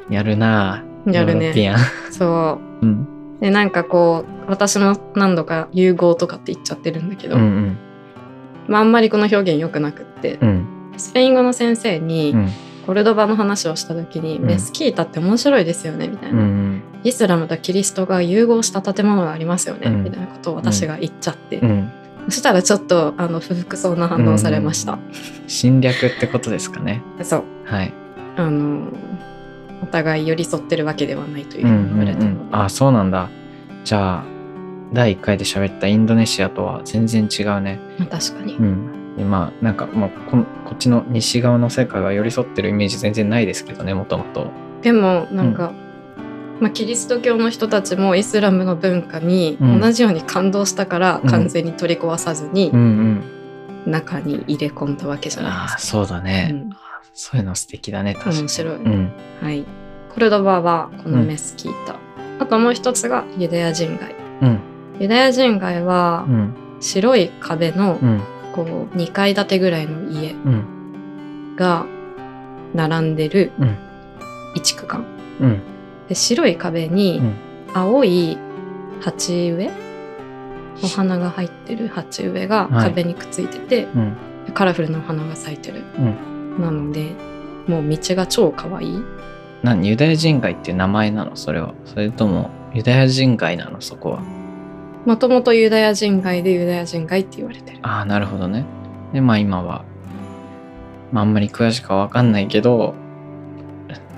[0.09, 1.11] やるなあ。
[1.11, 1.75] やるね。
[2.11, 2.87] そう。
[2.87, 3.09] ん。
[3.09, 3.12] う
[3.43, 7.77] でなんかこう私も何度か融合とかって言っちゃってるんだけど、うんうん。
[8.69, 10.93] まあ、あんまりこの表現良くなくって、うん。
[10.97, 12.49] スペイン語の先生にうん。
[12.87, 14.47] コルドバの話をした時に、うん。
[14.47, 16.83] メスキータって面白いですよねみたいうんうな、ん。
[17.03, 20.05] イスラムとキリストが融合した建物がありますよね、うん。
[20.05, 21.91] みたいなことを私が言っちゃって、うん。
[22.27, 25.01] そしたらちょっとあの不服そうな反応をされました、
[25.49, 27.03] 侵略ってことですかね。
[27.23, 27.45] そう。
[27.65, 27.93] はい。
[28.37, 29.12] あのお
[29.93, 33.29] 互い寄り添ってるわけではないといううんふうに言われたので、うんうんあそうなんだ。
[33.85, 34.25] じゃあ
[34.93, 37.79] 第1回で喋ったインドネシアとは全然違うね。
[37.99, 39.15] まあ確かに、うん。
[39.19, 44.51] 今なんかもうこんこっちの西側の世界は寄り添ってるイメージ全然ないですけどねもともと。
[44.83, 45.73] でもなんか、
[46.61, 49.81] まあ、キリスト教の人たちもイスラムの文化にうん。
[49.81, 51.31] 同じように感動したからうん。
[51.31, 53.91] 完全に取り壊さずにうんうん。
[53.91, 55.79] 中に入れ込んだわけじゃないああですか。
[55.81, 56.71] そうだね、うん。
[57.15, 58.39] そういうの素敵だね確かに。
[58.41, 58.77] 面白い。
[58.77, 59.13] うん。
[59.43, 59.65] はい、
[60.13, 61.97] コルドバはこのメスキータ、
[62.39, 64.15] あともう一つがユダヤ人街。
[64.43, 64.61] うん。
[65.01, 66.55] ユダヤ人街はうん。
[66.81, 68.21] 白い壁のうん。
[68.53, 71.57] こう2階建てぐらいの家うん。
[71.57, 71.87] が
[72.75, 73.77] 並んでるうん。
[74.55, 75.05] 一区間。
[75.41, 75.61] うん。
[76.09, 77.35] で白い壁にうん。
[77.75, 78.37] 青い
[79.01, 79.71] 鉢植え
[80.83, 82.91] お花が入ってる鉢植えがはい。
[82.91, 84.17] 壁にくっついてて、うん。
[84.53, 86.61] カラフルなお花が咲いてる、うん。
[86.61, 87.13] なので
[87.67, 89.03] もう道が超可愛い
[89.63, 91.37] 何ユダヤ人街っていう名前なの？
[91.37, 91.75] それは。
[91.85, 93.81] それともユダヤ人街なの？
[93.81, 94.21] そこは。
[95.05, 97.79] もともとユダヤ人街でユダヤ人街って言われてる。
[97.83, 98.65] ああなるほどね。
[99.13, 99.85] でまあ今は、
[101.13, 102.95] まあ、あんまり詳しくはわかんないけど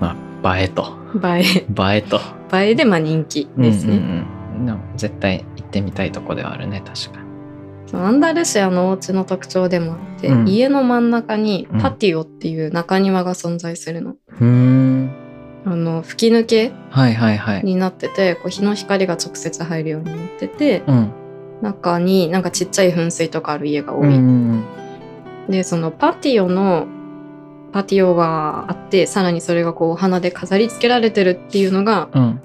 [0.00, 0.96] まあ映えと。
[1.24, 2.20] 映映えと。
[2.52, 7.20] え映えでまあ人気ですね、うんうんうん、絶対行ってみたいとこではあるね確か。
[7.20, 10.48] にアンダルシアのお家の特徴でもあって、うん。
[10.48, 11.80] 家の真ん中にうん。
[11.80, 14.12] パティオっていう中庭が存在するの。
[14.12, 15.23] うーん
[15.66, 17.62] あの吹き抜けはいはいはい。
[17.64, 21.12] になっててこう日の光が直接入るようになっててうん。
[21.62, 24.08] 中になんかちっちゃい噴水とかある家が多い。
[24.08, 24.64] うんうん
[25.48, 26.86] でそのパティオの
[27.70, 32.22] パティオがあってさらにそれがこうお花で飾り付けられてるっていうのが、うん。
[32.22, 32.40] ま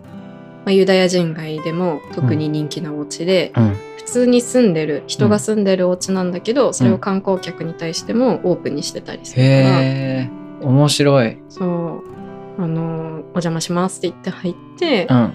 [0.66, 3.76] あ、ユダヤ人街でも特に人気なお家で、うん。
[3.98, 11.38] 普通に住んでる人が住んでるお家なんだけど、それを観光客に対してもオープンにしてたりするから、面白い。
[11.48, 12.19] そう
[12.60, 15.34] あのお邪魔しますって言って入って、うん。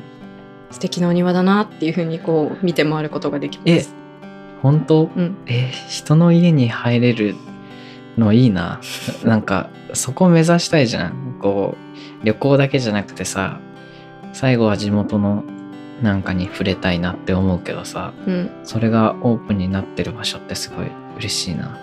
[0.70, 3.94] 素敵なお庭だなっていうふうにこう見て回ることができます。
[4.60, 5.10] 本当？
[5.16, 7.36] うん、えー人の家に入れる
[8.18, 8.80] のいいな。
[9.24, 11.36] なんかそこ目指したいじゃん。
[11.40, 11.76] こ
[12.22, 13.60] う旅行だけじゃなくてさ
[14.32, 15.44] 最後は地元の
[16.02, 20.86] なんかに触れたいなって思うけどさうん、それがオープンになってる場所ってすごい
[21.18, 21.78] 嬉しいな。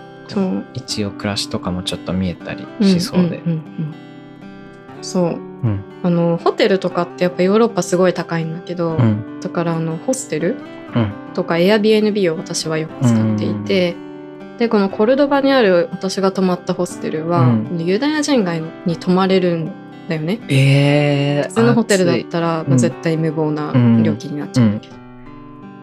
[0.74, 3.28] 一応暮らしとかもちょっと見えたりしそうで。
[3.28, 3.94] んんうんうん
[5.02, 5.30] そう。
[5.30, 5.84] うん。
[6.02, 9.40] あのホテルとかってやっぱヨーロッパすごい高いんだけど、うん。
[9.40, 10.56] だからあのホステル
[10.94, 11.12] うん。
[11.34, 13.96] とか Airbnb を私はよく使っていて、
[14.58, 17.84] でこのコルドバにある私が泊まったホステルは、うん。
[17.84, 19.72] ユダヤ人街に泊まれるん
[20.08, 20.40] だよね。
[20.48, 24.66] えー、普通のホテルだったら、うんまあ、絶対無謀な料金になっちゃう。
[24.66, 24.74] ん。
[24.74, 25.02] だけど、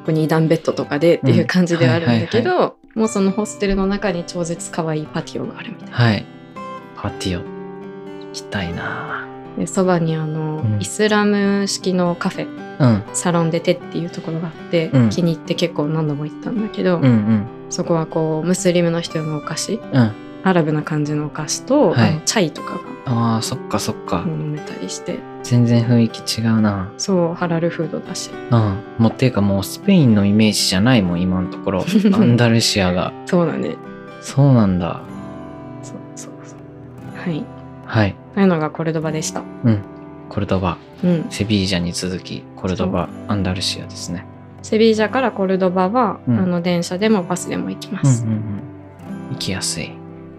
[0.09, 5.95] こに2段ベッドとかでっていう感じではあるんだけど、もうそのホステルの中に超絶可愛いパティオがあるみたいな。
[5.95, 6.25] はい。
[6.95, 7.58] パティオ。
[8.29, 12.47] 行きたいなでそばにあの、うんイスラム式のカフェ
[12.79, 13.03] うん。
[13.13, 17.45] サロンでテっていうところがあって、うん気に入って結構何度も行ったんだけど、うんうん。
[17.69, 20.11] そこはこうムスリムの人のお菓子うん。
[20.43, 24.23] アラブな感じのお菓子と、はいチャイとかがああ、そっかそっか。
[24.25, 28.83] 飲めたりして全然雰囲気違うなそうハラルフードだしうん。
[28.97, 31.83] もうっていうかもうスペインのイメージじゃないもん、今のところ。
[32.13, 33.11] アンダルシアが。
[33.25, 33.75] そうだね
[34.21, 35.01] そうなんだ。
[35.81, 37.43] そうそうそうはい
[37.89, 38.15] はい。
[38.35, 39.81] というのがコルドバでしたうん。
[40.29, 40.77] コルドバ。
[41.03, 44.25] うんセビージャに続き、コルドバ、アンダルシアですね。
[44.61, 49.33] セビージャからコルドバは、うんあの電車でもバスでも行きます、うんうんうん。
[49.33, 49.91] 行きやすい。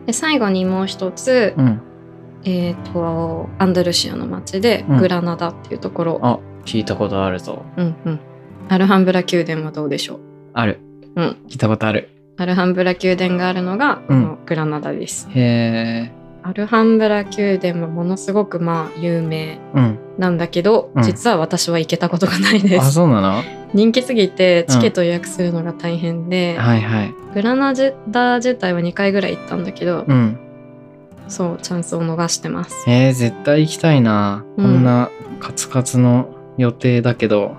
[0.06, 1.80] で最後にもう一つ、うん。
[2.44, 7.64] えっ、とアンダルシアの町で、うんグラナダっていうところあ、聞いたことあるぞ。
[7.76, 8.20] うんうん
[8.68, 10.20] アルハンブラ宮殿はどうでしょう？
[10.54, 10.78] ある。
[11.16, 12.10] うん聞いたことある。
[12.36, 16.19] アルハンブラ宮殿があるのが、うんこのグラナダですへえ。
[16.42, 19.98] アルハンブラ宮殿はものすごくまあ有名うん。
[20.18, 23.42] なんだけど、うん実は私は行けたことがないであ、すそうなの？
[23.72, 27.14] 人気すぎてチケット予約するのが大変で、はいはい。
[27.34, 27.72] グラナ
[28.08, 30.38] ダ自体は2回ぐらい行ったんだけど、うん。
[31.28, 34.44] そうチャンスを逃してますえー、絶対行きたいな。
[34.56, 37.56] うんこんなカツカツの予定だけど、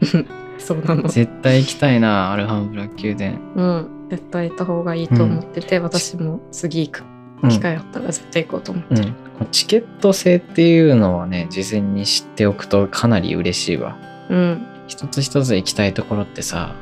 [0.58, 3.32] そうなの絶対行きたいな、アルハンブラ宮殿。
[3.56, 7.09] うん絶対行った方がいいと思ってて、私も次行くうん。
[7.48, 13.96] 機会あったら絶対行こうと思ってる、うん、チケット制っていうのはね事前に知っておくとかなり嬉しいわ。
[14.28, 14.66] うん。
[14.86, 16.74] 一つ一つ行きたいところってさ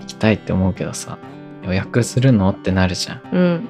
[0.00, 1.18] 行きたいって思うけどさ
[1.62, 3.22] 予約するのってなるじゃん。
[3.32, 3.68] うん。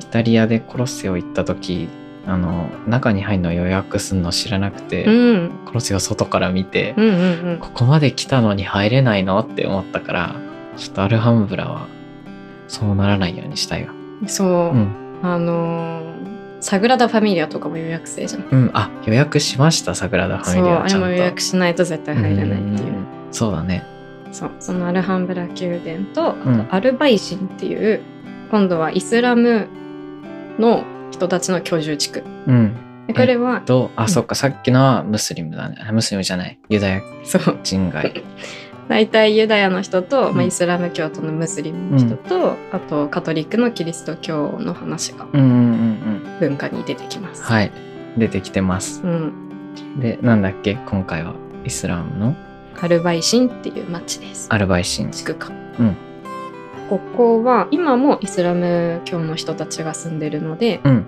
[0.00, 1.88] イタリアでコロッセオ行った時
[2.26, 5.50] あの中に入るの予約するの知らなくて、うん。
[5.66, 10.36] コロッセオ外から見て、うんうんここまで来たのに入れないのって思ったから
[10.76, 11.86] ちょっとアルハンブラは
[12.66, 13.92] そうならないようにしたいわ。
[13.92, 18.44] うんそう、うんあのーサグラダ・ファミリアとかも予約制じゃん。
[18.50, 21.06] うんあ予約しましたサグラダ・ファそうミリアちゃんと。
[21.06, 22.88] あれも予約しないと絶対入れないっていう。
[22.88, 23.84] うんそうだね。
[24.32, 26.66] そうそのアルハンブラ宮殿とあとうん。
[26.70, 28.00] アルバイシンっていう、
[28.50, 29.68] 今度はイスラム
[30.58, 32.22] の人たちの居住地区。
[32.46, 32.76] うん。
[33.08, 35.76] でこれはとあ、うんそっかさっきのはムスリムだね。
[35.86, 36.58] あムスリムじゃない。
[36.70, 37.58] ユダヤそう。
[37.62, 38.24] 人外
[38.88, 40.36] 大体ユダヤの人と、うん。
[40.36, 46.38] まあ、イスラム教徒のムスリムの人と、あとカトリックのキリスト教の話がうんうんうんうん。
[46.40, 47.42] 文化に出てきます。
[47.42, 47.72] はい。
[48.16, 49.02] 出てきてます。
[49.02, 49.32] うん、
[49.98, 50.78] でなんだっけ？
[50.86, 51.34] 今回は。
[51.64, 52.36] イスラムの？
[52.80, 54.48] アルバイシンっていう町です。
[54.50, 55.10] アルバイシン。
[55.10, 55.50] 地区か。
[55.78, 55.96] うん。
[56.90, 61.06] ここは今もイスラム教の人たちが住んでるので、うん。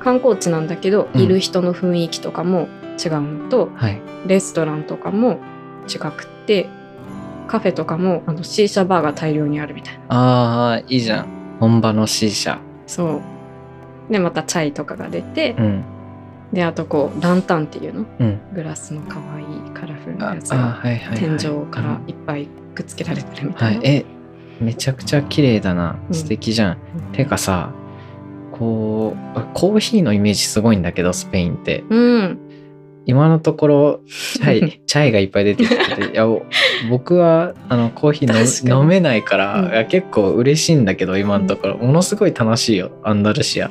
[0.00, 1.20] 観光地なんだけど、うん。
[1.20, 2.68] いる人の雰囲気とかも
[3.02, 4.00] 違うのとはい。
[4.26, 5.40] レストランとかも
[5.88, 6.68] 違くって
[7.46, 10.04] カフェとかもあのシーシャバーが大量にあるみたいな。
[10.08, 11.26] あーいいじゃん。
[11.60, 13.22] 本場の C 社そ
[14.08, 14.12] う。
[14.12, 15.84] でまたチャイとかが出て、うん。
[16.52, 18.06] であとこうランタンっていうの？
[18.20, 18.40] うん。
[18.54, 20.80] グラスの可愛いカラフルなあやつが
[21.14, 23.88] 天井からいっぱいくっつけられてるみたいな、はい。
[23.88, 24.04] え
[24.60, 25.98] めちゃくちゃ綺麗だな。
[26.08, 26.14] うん。
[26.14, 26.78] 素敵じゃん、
[27.12, 27.72] てかさ
[28.52, 31.84] こうコーヒーのイメージすごいんだけどスペインって。
[31.88, 32.38] うん
[33.06, 36.42] 今のところチャイ チャイがいっぱい出てきてていやお
[36.90, 39.86] 僕はあのコーヒー飲めないから、うん。
[39.86, 43.70] 結構嬉しいんだけど今のところ、ものすごい楽しいよアンダルシア、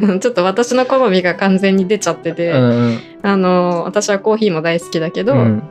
[0.20, 5.62] ちょっと私の好みが完全に出ちゃってて、うんあの私はコーヒーも大好きだけど、うん、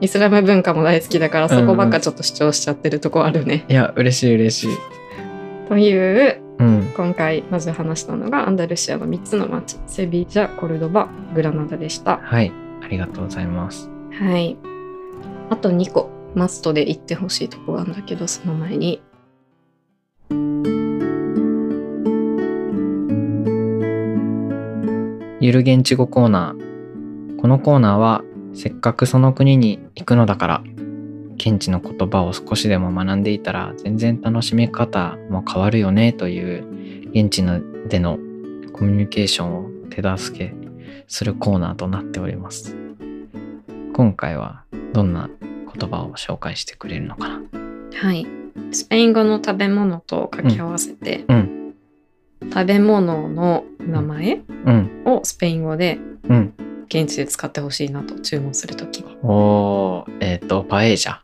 [0.00, 3.64] イスラム文化も大好きだからそこばっかちょっと主張しちゃってるとこあるね。
[3.68, 4.68] いや嬉しい嬉しい、
[5.68, 9.78] といううん、今回まず話したのがアンダルシアの3つの町。
[9.88, 12.18] セビージャコルドバグラナダでした。
[12.18, 12.52] はい。
[12.80, 13.90] ありがとうございます。
[14.12, 14.56] はい。
[15.50, 19.02] あと2個マストで行ってほしいとこがあるんだけどその前に。
[25.40, 27.40] ゆる現地語コーナー。
[27.40, 28.22] このコーナーは
[28.54, 30.62] せっかくその国に行くのだから
[31.44, 38.16] 現地の言葉を少しでも学んでいたら全然楽しみ方も変わるよねという現地のでの
[38.72, 40.54] コミュニケーションを手助け
[41.08, 42.76] するコーナーとなっております。
[43.92, 47.40] 今回はどんな言葉を紹介してくれるのかな？
[47.92, 48.24] はい。
[48.70, 51.74] スペイン語の食べ物と掛け合わせて、うん。
[52.52, 55.02] 食べ物の名前うん。
[55.06, 56.54] をスペイン語でうん。
[56.86, 59.16] 現地で使ってほしいなと注文するときに。
[59.22, 61.21] おーえっ、とパエージャ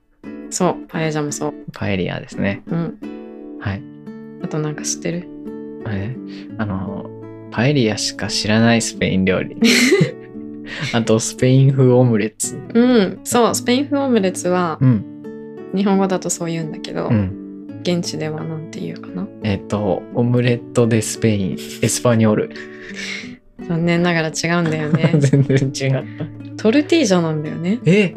[0.51, 1.55] そう、パエジャもそう。
[1.73, 2.63] パエリアですね。
[2.69, 3.59] うん。
[3.61, 3.83] はい。
[4.43, 5.29] あとなんか知ってる？
[5.89, 6.15] え
[6.59, 7.09] あの
[7.51, 9.57] パエリアしか知らないスペイン料理。
[10.93, 12.59] あとスペイン風オムレツ。
[12.75, 15.05] うん、そう、スペイン風オムレツはうん。
[15.75, 17.81] 日本語だとそう言うんだけど、うん。
[17.83, 19.27] 現地ではなんて言うかな？
[19.45, 22.51] えっ、と、オムレットでスペイン、エスパニョール。
[23.69, 25.13] 残念ながら違うんだよね。
[25.19, 26.63] 全然違った。
[26.63, 27.79] トルティージャなんだよね。
[27.85, 28.15] え？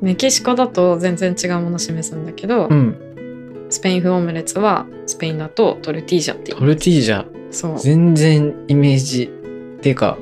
[0.00, 3.66] メキシコだと全然違うもの示すんだけど、うん。
[3.70, 7.26] スペイン風オムレツはスペインだとトルティージャってトルティージャ。
[7.50, 9.30] そう全然イメージ。
[9.78, 10.18] っていうか、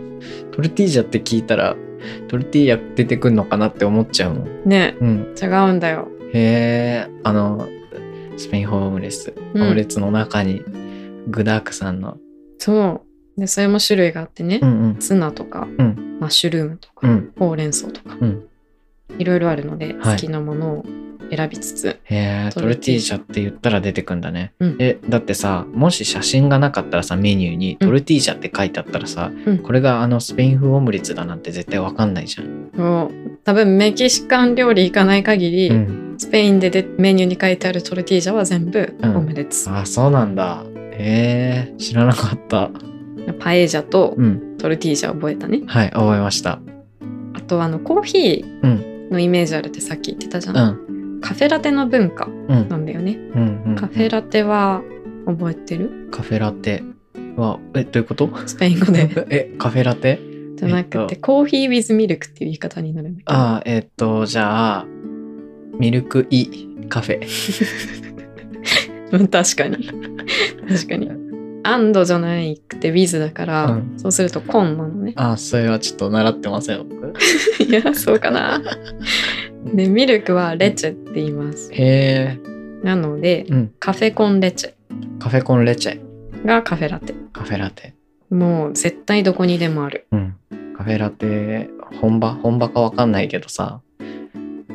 [0.53, 1.77] トルティージャって聞いたら、
[2.29, 4.63] トルティーヤ出てくんのかなって思っちゃうもん。
[4.65, 5.35] ねうん。
[5.41, 7.69] 違うんだよへえ、あの、
[8.37, 9.33] スペインホームレス。
[9.55, 10.63] うんオムレツの中に
[11.29, 12.19] 具だくさんの。
[12.59, 13.03] そ
[13.37, 14.99] うでそれも種類があってね、うんうん。
[14.99, 17.33] ツナとか、うんマッシュルームとか、うん。
[17.39, 18.49] ほうれん草とか、うん
[19.19, 20.85] いろいろあるので、はい好きなものを
[21.29, 24.53] 選びつつへえ、トトルティージルティージャって言ったら出てくんだね。
[24.61, 32.71] うんえ、だってさ、もし写真がなかったらさ、メニューにトルティージャって書いてあったらさ、うんこれがあのスペイン風オムレツだなんて絶対わかんないじゃん。
[32.77, 36.15] そう多分メキシカン料理行かない限り、うん。
[36.19, 40.63] スペインででメニューに書いてあるトルティージャは全部うんオムレツ、あ、そうなんだ。
[40.93, 42.71] へえ、知らなかった。
[43.41, 44.57] パエジャとうん。
[44.59, 46.61] トルティージャ覚えたね、はい、覚えました。
[47.35, 48.71] あとあのコーヒうん。
[48.71, 50.57] ーのイメージあるってさっき言ってたじゃん、
[50.89, 51.21] うん。
[51.21, 52.69] カフェラテの文化うん。
[52.69, 53.63] なんだよね、うん。
[53.67, 53.77] うん。
[53.77, 54.83] カフェラテは
[55.27, 56.09] 覚えてる？
[56.11, 56.83] カフェラテ
[57.37, 58.31] は、え、どういうこと？
[58.47, 60.21] スペイン語で え、カフェラテ？
[60.57, 64.87] じゃなくて、えっとコーヒー with ミルクっていう言い方になるんだけどああ、えっと、じゃあ、
[65.79, 66.49] ミルクイ
[66.89, 67.21] カフェ。
[69.13, 69.87] うん確かに
[70.69, 71.11] 確かに
[71.67, 77.15] アンドじゃないくて with だから、うんそうするとコンなのねああ、それはちょっと習ってません、僕。
[77.65, 78.61] いやそうかな
[79.75, 82.39] でミルクはレチェって言いますへえ。
[82.83, 83.73] なのでうん。
[83.79, 84.69] カフェコンレチ
[85.19, 86.01] カフェコンレチェ。
[86.43, 87.95] ェがカフェラテカフェラテ。
[88.31, 90.35] もう絶対どこにでもあるうん。
[90.77, 91.69] カフェラテ、
[92.01, 92.35] 本場？
[92.35, 93.81] 本場かわかんないけどさ、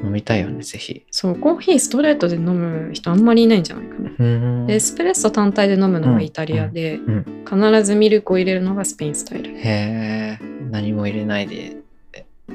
[0.03, 1.05] 飲みたいよね、ぜひ。
[1.11, 10.39] そうコーヒーストレートで飲む人あんまりいないんじゃないかなエスプレッソ単体で飲むのはイタリアで、うん必ずミルクを入れるのがスペインスタイルへえ。
[10.69, 11.75] 何も入れないで、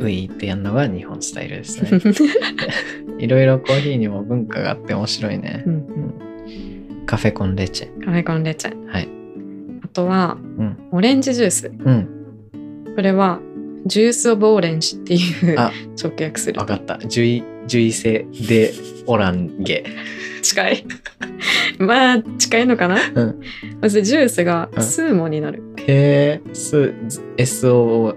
[0.00, 2.00] ウイってやるのが日本スタイルですね。
[3.18, 5.70] いろいろコーヒーにも文化があって面白いねう。
[5.70, 8.04] んカフェコンレチェ。
[8.04, 9.08] カフェコンレチェはい。
[9.84, 10.76] あとはうん。
[10.92, 12.08] オレンジジュースうん。
[12.94, 13.40] これは
[13.86, 15.70] ジュースオブオレンジっていうあ
[16.02, 16.54] 直訳する。
[16.54, 16.98] とわかった。
[16.98, 18.72] ジュイ、ジュイセで
[19.06, 19.84] オランゲ。
[20.42, 20.84] 近い。
[21.78, 22.96] まあ近いのかな？
[23.14, 23.40] うん。
[23.80, 24.82] まずジュースがうん。
[24.82, 26.92] スーモになる、へえ、す、
[27.36, 28.14] SO、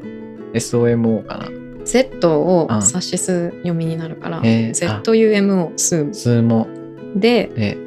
[0.54, 1.50] SOMO かな。
[1.86, 2.76] Z をうん。
[2.78, 5.02] 指しす読みになるから、へー。
[5.02, 6.14] ZUMO スーモ。
[6.14, 6.68] スーモ。
[7.16, 7.78] でえ、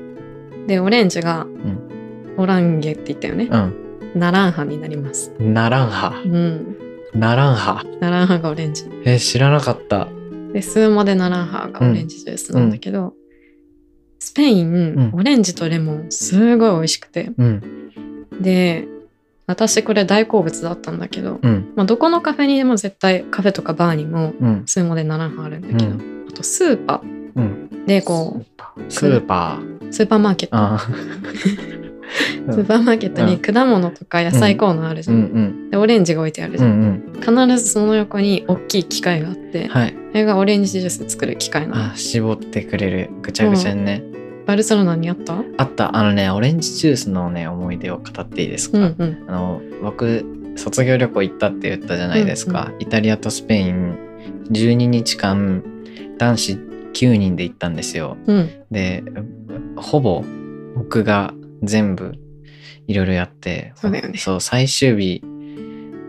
[0.67, 1.49] でオレンジがん。
[2.37, 3.75] オランゲって言ったよね、うん。
[4.15, 5.33] ナランハになります。
[5.39, 6.29] ナランハう。
[6.29, 6.77] ん
[7.15, 7.85] ナランハ。
[8.01, 10.09] ナランハがオレンジえ、知らなかった。
[10.53, 13.15] でスーモでナランハがオレンジジュースなんだけど、
[14.19, 18.29] スペイン、うんオレンジとレモンすごい美味しくてうん。
[18.41, 18.87] で
[19.47, 21.73] 私これ大好物だったんだけど、うん。
[21.75, 24.63] まあ、どこのカフェにでも絶対カフェとかバーにもうん。
[24.67, 27.07] スーモでナランハあるんだけど、うあとスーパう
[27.41, 27.69] ん。
[27.73, 28.43] ーでこ
[28.89, 29.89] スーパー。
[29.89, 30.79] うスーパーマーケットあ
[32.51, 35.71] スーパーマーケットに果物とか野菜コーナーあるじうゃん、んうん。
[35.71, 37.33] でオレンジが置いてあるじうゃん、ん必
[37.65, 39.69] ずその横に大きい機械があって、うん。
[39.69, 39.95] はい。
[40.11, 43.11] それがオレンジジュース作る機械なのあ、絞ってくれる。
[43.23, 44.03] ぐちゃぐちゃにね。
[44.47, 45.37] バルセロナにあった？
[45.57, 45.97] あった。
[45.97, 50.25] あのね、オレンジジュースのね、思い出を語っていいですか、うんうんあの、僕、
[50.57, 52.73] 卒業旅行行ったって言ったじゃないですか。
[52.81, 53.97] イタリアとスペイン、
[54.51, 55.63] 12日間、
[56.19, 56.53] 男子
[56.93, 58.17] 9人で行ったんですよ。
[58.27, 59.05] うんで、
[59.77, 60.25] ほぼ
[60.77, 61.33] 僕が
[61.63, 62.15] 全部
[62.87, 64.19] いろいろやって、そうだよね。
[64.19, 65.23] そう、最終日、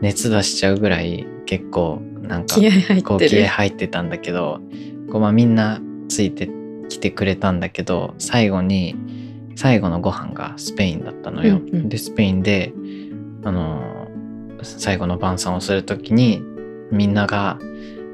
[0.02, 3.30] 熱出しちゃうぐらい結構、なんか、気合入こうってる。
[3.32, 4.60] 気合入ってたんだけど
[5.12, 6.50] こう、まあ、みんなついて
[6.90, 8.96] きてくれたんだけど最後に
[9.56, 11.58] 最後のご飯がスペインだったのよ。
[11.58, 11.90] うんうん。
[11.90, 12.74] でスペインで
[13.44, 14.08] あの
[14.62, 16.42] 最後の晩餐をする時に
[16.92, 17.60] みんなが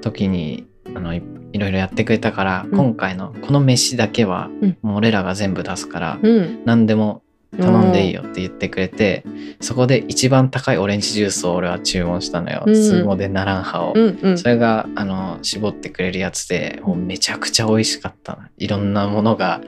[0.02, 1.22] 時にあのい
[1.54, 2.78] いろいろやってくれたから、うん。
[2.78, 4.78] 今回のこの飯だけはうん。
[4.82, 6.64] もう俺らが全部出すから、うん。
[6.66, 7.24] 何でも
[7.58, 9.24] 頼んでいいよって言ってくれて
[9.60, 12.76] そこで一番高いオレンジジュースを俺は注文したのよ、うん。
[12.76, 13.94] スでナランハを。
[13.96, 14.38] うんうん。
[14.38, 19.62] それがあの絞ってくれるやつでもうめちゃくちゃ美味しかったないろんなものが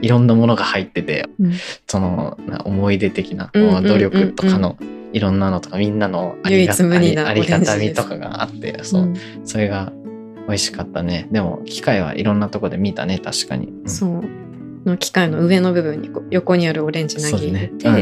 [0.00, 1.52] いろんなものが入っててうん。
[1.86, 3.84] そのな思い出的な、うんうんうんうん。
[3.84, 4.78] 努力とかの
[5.12, 6.84] いろんなのとかみんなのありがた
[7.76, 9.16] みとかがあってそう、うん。
[9.44, 9.92] それが
[10.46, 11.26] 美味しかったね。
[11.30, 13.88] でも機械はいろんなとこで見たね確かに、うん。
[13.88, 14.43] そう
[14.84, 17.98] の機械の上の部分にこう横にあるオレンジ投げ入れねて、うんう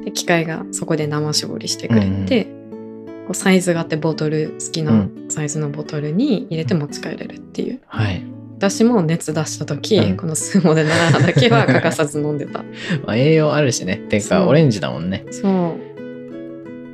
[0.00, 0.04] ん。
[0.04, 7.80] で機械がそこで生搾りしてくれて、こうサイズがあってボトル好きなサイズのボトルに入れて持ち帰れるっていう。
[7.86, 8.22] はい。
[8.56, 10.16] 私も熱出した時、うん。
[10.16, 12.64] このスーモでナランハだけは欠かさず飲んでた。
[13.04, 13.96] まあ、栄養あるしね。
[13.96, 14.38] てそう。
[14.40, 15.26] か、オレンジだもんね。
[15.30, 15.76] そ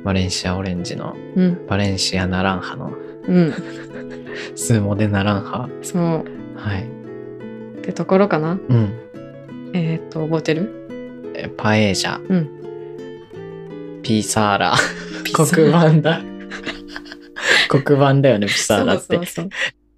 [0.03, 1.67] バレンシアオレンジの、ううん。
[1.67, 2.91] バレンシアナランハの、
[3.27, 3.53] うん。
[4.55, 5.69] スーモデナランハ。
[5.81, 6.01] そう。
[6.01, 6.83] はい。
[7.77, 8.59] ってところかな。
[8.67, 9.02] うん。
[9.73, 11.33] えっ、と覚えてる？
[11.35, 12.25] えパエージャ。
[12.27, 12.63] うん
[14.03, 14.75] ピサーラ。
[15.33, 16.21] 黒板だ。
[17.69, 19.15] 黒板だよね、ピサーラって。
[19.15, 19.49] そうそう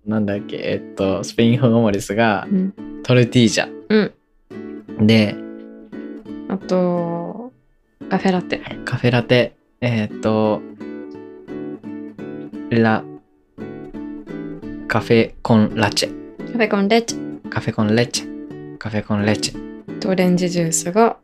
[0.05, 2.73] なんだっけ、えっと、スペイン語のモリスがそう、うん、
[3.03, 3.67] トルティージャ。
[3.89, 5.36] うん、で、
[6.47, 7.51] あと
[8.09, 10.61] カフェラテカフェラテ、えっと、
[12.69, 13.03] ラ、
[14.88, 16.45] カフェコンラチェ。
[16.51, 17.15] カフェコンレッチ
[17.49, 18.78] カフェコンレチェ。
[18.78, 19.64] カフェコンレチェ。
[20.06, 21.18] とオレンジジュースが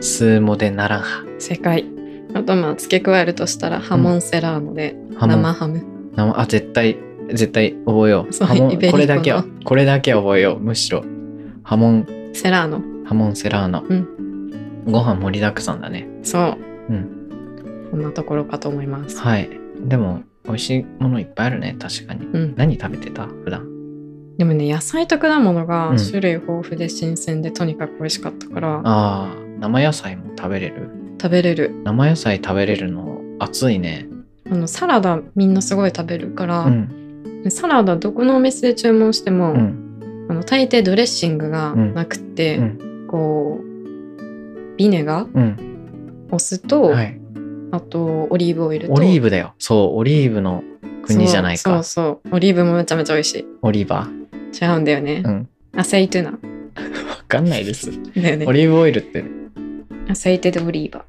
[0.00, 1.24] スーモデナランハ。
[1.38, 1.86] 正解
[2.34, 5.84] あとまあ付け加えるとしたらハモンセラーノでハモン生ハム
[6.16, 8.32] 生あ、絶対、絶対覚えよう。
[8.32, 10.60] そうハモンイベリコのこれだけは、これだけは覚えよう。
[10.60, 11.04] むしろ。
[11.62, 13.84] ハモン、セラーノハモンセラーノ。
[13.88, 14.10] うん
[14.86, 16.08] ご飯盛りだくさんだね。
[16.22, 16.56] そ
[16.90, 17.88] ううん。
[17.90, 19.48] こんなところかと思いますはい。
[19.80, 21.76] でも、美味しいものいっぱいあるね。
[21.78, 22.26] 確かに。
[22.26, 23.73] うん何食べてた普段？
[24.38, 30.90] でもね野菜と果物がうん種類豊富で新鮮でとにかく美味しかったから、ああ、生野菜も食べれる？
[31.20, 34.08] 食べれる生野菜食べれるの熱いね。
[34.50, 37.46] あのサラダみんなすごい食べるから、うん。
[37.48, 40.26] サラダどこのお店で注文しても、うん。
[40.28, 43.06] あの大抵ドレッシングがなくて、うん。
[43.08, 43.64] こう
[44.76, 46.28] ビネガーうん。
[46.30, 47.20] お酢と、はい。
[47.70, 49.54] あとオリーブオイルとオリーブだよ。
[49.58, 50.62] そう、オリーブの
[51.02, 51.62] 国じゃないか。
[51.62, 54.08] そうそうそうオリーブもめちゃめちゃ美味しいオリーバ
[54.60, 55.48] 違うんだよねー。、うん。
[55.76, 56.38] アセイトゥナわ
[57.28, 57.90] かんないです。
[58.14, 59.24] だよねオリーブオイルって、
[60.08, 61.04] アセイテでオリーバ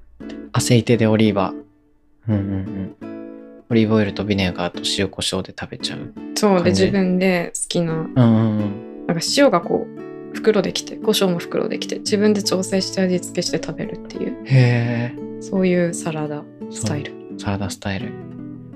[0.53, 2.31] アセイテでオリーバー。
[2.31, 3.65] うんうんうん。
[3.69, 6.13] オリーブオイルとビネガーと塩コショウで食べちゃう。
[6.35, 9.05] そうで自分で好きなうんうんうん。
[9.07, 15.41] なんか塩がこう袋できて胡椒も袋できて自分で調整して味付けして食べるっていうへえ。
[15.41, 18.11] そういうサラダスタイルサラダスタイル。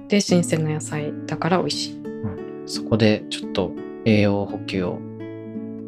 [0.08, 2.02] で新鮮な野菜だから美味しい
[2.66, 3.72] そこでちょっと
[4.06, 5.00] 栄養補給を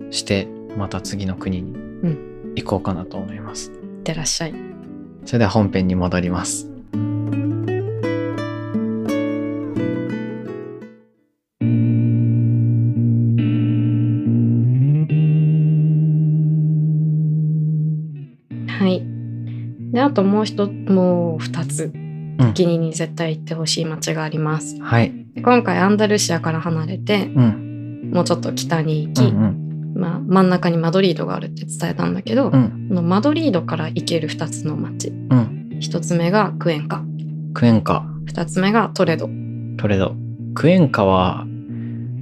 [0.09, 0.47] して、
[0.78, 3.72] また次の国にん行こうかなと思います。
[3.72, 4.53] いってらっしゃい
[5.26, 6.68] それでは本編に戻ります。
[18.68, 19.03] はい
[19.93, 21.91] であともう一つもう二つ
[22.39, 22.53] うん。
[22.53, 25.14] キニに絶対行ってほしい街がありますはい。
[25.36, 27.70] で今回アンダルシアから離れてうん。
[28.03, 32.89] もうちょっと北に行うき、んまあ、真ん中にマドリードがあるって伝えたんだけど、うん。
[32.89, 35.69] のマドリードから行ける2つの町うん。
[35.81, 37.03] 1つ目がクエンカ
[37.53, 39.29] クエンカ、2つ目がトレド
[39.77, 40.15] トレド。
[40.53, 41.45] クエンカは、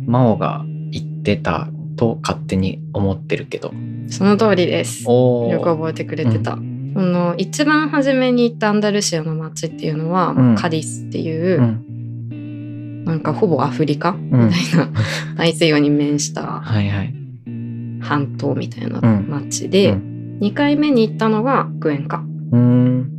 [0.06, 3.72] マオが言ってたと勝手に思ってるけど。
[4.08, 11.86] その通りですよく覚えてくれてた、この一番初めに行ったアンダルシアの町っていうのは、うんカディスっていう、うん。
[13.10, 14.90] なんかほぼアフリカみうんたいな、
[15.36, 17.14] 大西洋に面したはいはい。
[18.02, 20.06] 半島みたいなうん町で、うん
[20.40, 23.12] 2回目に行ったのがクエンカうーん。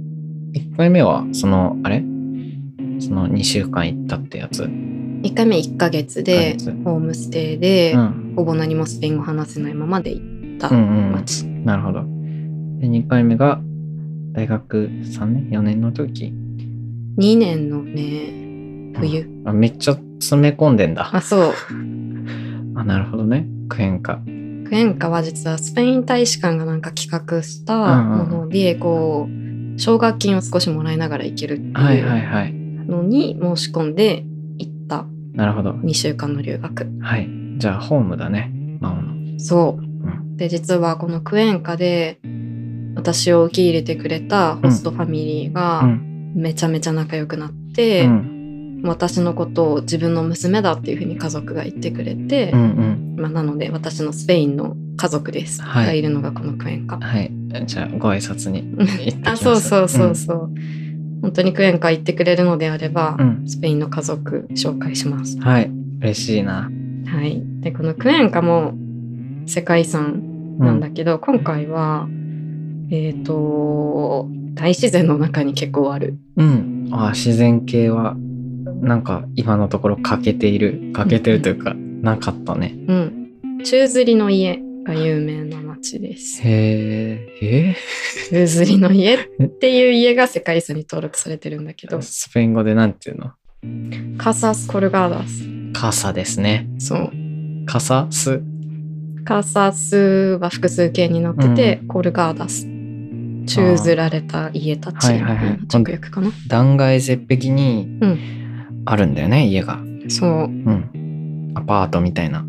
[0.54, 2.02] 1回目は、その、あれ？
[2.98, 8.32] その2週間行ったってやつ？1回目1ヶ月でホームステイで、うん。
[8.36, 10.22] ほぼ何もスペイン語話せないままで行
[10.56, 11.12] ったうんうん。
[11.12, 12.04] 町、なるほど。
[12.80, 13.60] で、2回目が、
[14.32, 16.32] 大学3年 ?4 年の時
[17.18, 18.49] 2年のね
[18.98, 21.10] 冬、あ、めっちゃ詰め込んでんだ。
[21.12, 21.52] あそう
[22.76, 23.46] あ、なるほどね。
[23.68, 24.20] クエンカ。
[24.64, 32.52] クエンカは実はスペイン大使館がなんか企画したもので、こう奨学金を少しもらいながら行けるってはいうはい。
[32.88, 34.24] のに申し込んで
[34.58, 35.72] 行ったなるほど。
[35.72, 37.28] 2週間の留学はい。
[37.58, 38.52] じゃあ、ホームだね。
[38.80, 39.38] マオの。
[39.38, 39.86] そうう
[40.34, 40.36] ん。
[40.36, 42.18] で実はこのクエンカで
[42.94, 46.32] 私を受け入れてくれたホストファミリーうがん。
[46.34, 48.39] めちゃめちゃ仲良くなって、うん。
[48.82, 53.16] 私のことを自分の娘だっていうふうに家族が言ってくれて、うんうん。
[53.18, 56.98] まあ、なので私のスペインの家族です、はいがいるのがこのクエンカ。
[56.98, 57.30] はい。
[57.66, 59.42] じゃあ、ご挨拶に行ってきます。
[59.42, 60.50] あそうそうそうそう、
[61.22, 63.44] 本当にクエンカ行ってくれるのであれば、うん。
[63.46, 65.36] スペインの家族紹介します。
[65.36, 65.42] うん。
[65.42, 65.70] はい。
[66.00, 66.70] 嬉しいな。
[67.06, 68.72] はい、でこのクエンカも
[69.46, 72.08] 世界遺産なんだけど、今回は
[72.90, 76.88] えっ、と大自然の中に結構あるうん。
[76.92, 78.16] あ自然系は、
[78.80, 80.90] なんか今のところ欠けている。
[80.92, 82.74] 欠けてるというか、なかったね。
[82.88, 83.16] うん
[83.62, 86.40] 宙吊りの家が有名な町です。
[86.42, 87.74] へえ。
[88.32, 93.32] え宙吊りの家っていう家が世界遺産に登録されてるんだけどスペイン語でなんていうの？
[94.16, 96.68] カサス・コルガーダスカサですね。
[96.78, 97.12] そう
[97.66, 98.42] カサス？
[99.26, 102.66] カサスは複数形になってて、うコルガーダス。
[103.46, 105.04] 宙づられた家たち。
[105.04, 106.30] はいはいはい直訳かな。
[106.48, 108.39] 断崖絶壁にうん
[108.84, 109.78] あるんだよね、家が。
[110.08, 111.52] そう、うん。
[111.54, 112.44] アパートみたいな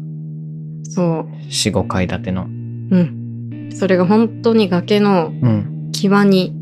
[0.84, 2.44] そ4、5階建ての。
[2.44, 2.48] う。
[2.48, 3.70] うん。
[3.74, 5.68] それが本当に崖のうん。
[5.94, 6.54] 際に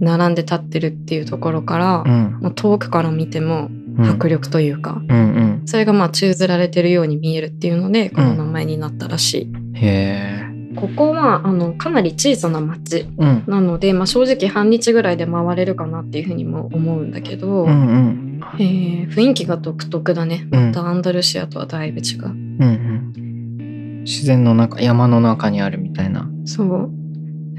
[0.00, 2.38] 並んで立ってるっていうところから、うん。
[2.40, 3.68] もう遠くから見ても
[3.98, 5.22] うん迫力というか、うんう
[5.62, 5.62] ん。
[5.66, 9.52] それがまあ宙づられてるように見えるっていうのでこの名前になったらしい。
[9.74, 10.45] へえ。
[10.76, 13.44] ここはあのかなり小さな町うん。
[13.46, 18.40] なので、まあ、正直半日ぐらいで回れるかなっていうふうにも思うんだけど、うんうん。
[18.58, 20.46] えー雰囲気が独特だね。
[20.52, 22.26] うんまたアンダルシアとはだいぶ違う。
[22.26, 24.02] うんうん。
[24.04, 26.28] 自然の中、山の中にあるみたいな。
[26.44, 26.90] そう。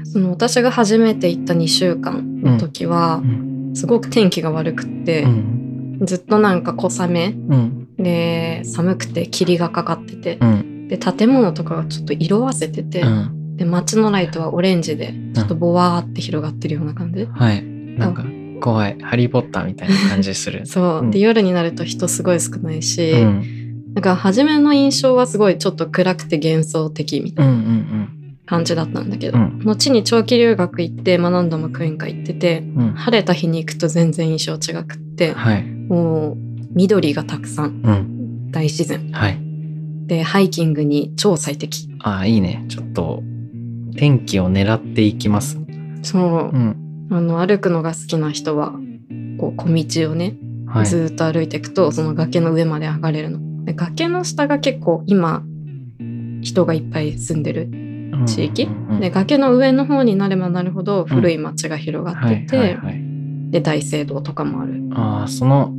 [0.04, 3.70] その私が初めて行った2週間の時はう、ん。
[3.74, 5.98] すごく天気が悪くって、うん。
[6.06, 7.88] ずっとなんか小雨うん。
[7.96, 10.67] で寒くて霧がかかってて、うん。
[10.88, 13.56] で建物とかがちょっと色あせてて、うん。
[13.56, 17.26] で街のライトはオレンジでちょっとボワーって広がってるような感じ。
[17.26, 17.62] はい。
[17.62, 18.24] なんか、
[18.60, 18.98] 怖い。
[19.00, 20.64] ハリー・ポッターみたいな感じする。
[20.66, 23.92] そう、うんで夜になると人すごい少ないし、うん。
[23.94, 28.08] なんか初めの印象はすごいちょっと暗くて幻想的みたいうんうなん
[28.46, 32.82] 感じだったんだけど、うん後に長期留学行って、まあ、何度もクイーン会行っててうん。
[32.82, 32.94] うん。
[32.94, 35.64] 晴れた日に行くと全然印象違くってはい。
[35.64, 36.36] もう
[36.74, 38.50] 緑がたくさんうん。
[38.52, 39.47] 大自然はい。
[40.08, 42.64] でハイキングに超最適ああ、いいね。
[42.68, 43.22] ちょっと、
[43.96, 45.58] 天気を狙っていきます。
[46.02, 47.08] そうう、ん。
[47.10, 48.72] あの歩くのが好きな人は
[49.38, 50.36] こう小道をね
[50.66, 50.86] はい。
[50.86, 53.64] ずーっと歩いていくとその崖の上まで上がれるの。
[53.64, 55.42] で崖の下が結構今
[56.40, 57.68] 人がいっぱい住んでる
[58.26, 63.00] 地域、うんうんで崖の上の方になればなるほど古い町が広がってて、はいはいはい。
[63.50, 65.72] で大聖堂とかもあるああ、その、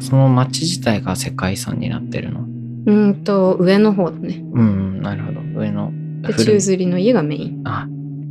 [0.00, 2.46] その町自体が世界遺産になってるの？
[2.86, 5.40] うーんと上の方だねうん、なるほど。
[5.58, 5.92] 上の。
[6.22, 7.88] で宙吊りの家がメイン、あ、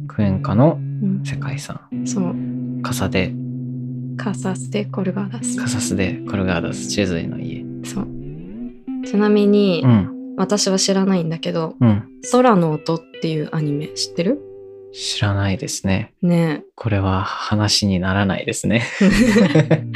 [0.07, 1.79] クエンカのうん世界遺産。
[2.05, 2.35] そう
[2.81, 3.33] 傘で、
[4.17, 7.63] カサスでコルガーダスカサスでコルガーダス、チューズリの家。
[7.83, 8.07] そう
[9.05, 10.35] ちなみに、うん。
[10.37, 12.03] 私は知らないんだけどうん。
[12.31, 14.39] 「空の音」っていうアニメ知ってる？
[14.93, 16.13] 知らないですね。
[16.21, 18.83] ねこれは話にならないですね。
[19.01, 19.83] え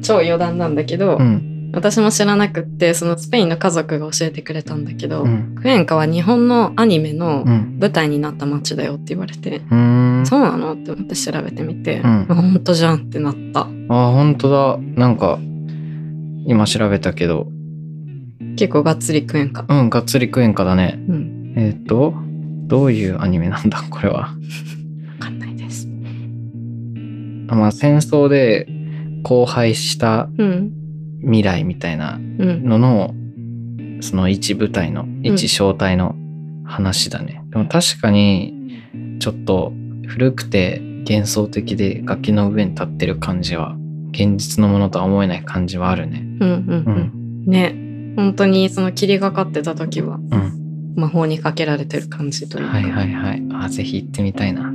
[0.02, 1.49] 超余談なんだけど、うん。
[1.72, 5.54] 私も知らなくってそのスペインの家族が教えてくれたんだけど、うん。
[5.60, 7.78] クエンカは日本のアニメのうん。
[7.80, 10.26] 舞台になった街だよって言われて、うーん。
[10.26, 14.78] そうなのって思って調べてみて、うんあ本当じゃんってなったあ、本当だ。
[14.96, 15.38] なんか、
[16.46, 17.46] 今調べたけど、
[18.56, 20.98] 結構がっつりクエンカうん、がっつりクエンカだね。
[21.08, 22.14] うんえっ、と、
[22.66, 24.14] どういうアニメなんだ、これは。
[24.18, 24.28] わ
[25.20, 25.86] かんないです
[27.48, 28.68] まあ、戦争で
[29.24, 30.79] 荒廃したうん
[31.22, 33.14] 未来みたいなうんのの、
[34.00, 36.16] その一部隊の、一小隊の
[36.64, 37.42] 話だね。
[37.50, 38.82] でも確かに、
[39.18, 39.72] ちょっと
[40.06, 43.76] 古くて幻想的で崖の上に立ってる感じは、
[44.12, 46.22] 現実のものとは思えない感じはあるね。
[46.40, 47.46] うんうんううんん。
[47.46, 47.74] ね
[48.16, 50.94] 本当にその霧がかってた時はうん。
[50.96, 53.42] 魔法にかけられてる感じというか、はいはいはい。
[53.52, 54.72] あ、ぜひ行ってみたいな。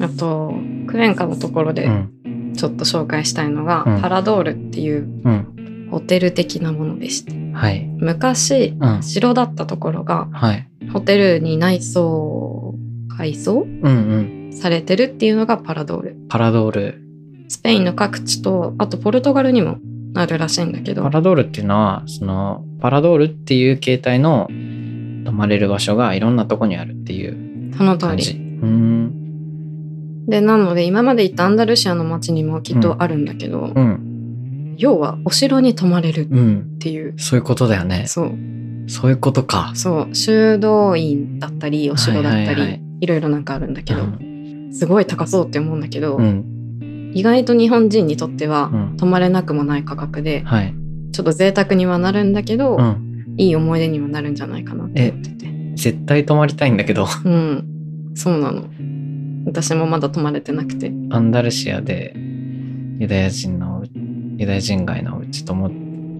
[0.00, 0.54] あと
[0.86, 2.10] クエンカのところでうん。
[2.54, 5.88] ちょっと紹介したいのが、うんパラドールっていううん。
[5.90, 7.84] ホテル的なものでしてはい。
[7.98, 9.02] 昔うん。
[9.02, 10.68] 城だったところがはい。
[10.92, 12.74] ホテルに内装
[13.16, 14.52] 改装うんうん。
[14.52, 17.02] されてるっていうのがパラドールパラドール。
[17.48, 19.76] スペインの各地とあとポルトガルにも
[20.14, 24.48] あるらしいんだけどパラドールっていうのは、その、パラドールっていう形態の
[25.24, 28.34] 泊まれる場所がいろんなとこにあるっていうその通感じ。
[28.34, 29.21] りうーん。
[30.28, 34.74] でなので今まで行ったアンダルシアの街にもきっとあるんだけど、うん。
[34.78, 36.78] 要はお城に泊まれるっうん。
[36.78, 38.04] ていう、そういうことだよね。
[38.06, 38.32] そう
[38.88, 39.72] そういうことか。
[39.74, 44.70] そう修道院だったりお城だったり、いはいはいはいろいろなんかあるんだけど、うん。
[44.72, 47.12] すごい高そうって思うんだけど、うん。
[47.14, 50.74] 意外と日本人にとってはうん泊まれなくもない価格で、はい。
[51.12, 53.34] ちょっと贅沢にはなるんだけど、うん。
[53.36, 58.64] いい思い出にはなるんじゃないかなって思ってて絶対泊まりたいんだけど、うんそうなの
[59.44, 60.92] 私もまだ泊まれてなくて。
[61.10, 62.14] アンダルシアで
[62.98, 63.84] ユダヤ人の、
[64.36, 65.70] ユダヤ人街のうちとも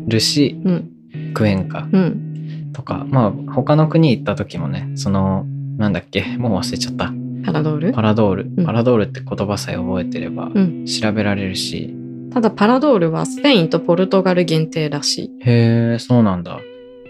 [0.08, 0.90] るし、うん。
[1.34, 2.70] クエンカうん。
[2.72, 5.46] とか、まあ他の国行った時もね、その、
[5.78, 7.12] なんだっけ、もう忘れちゃった。
[7.44, 7.92] パラドール？
[7.92, 8.50] パラドール。
[8.56, 8.64] うん。
[8.64, 10.86] パラドールって言葉さえ覚えてればうん。
[10.86, 11.94] 調べられるし、
[12.32, 15.30] ただパラドールはスペインとポルトガル限定らしい。
[15.48, 16.60] へえ、そうなんだ。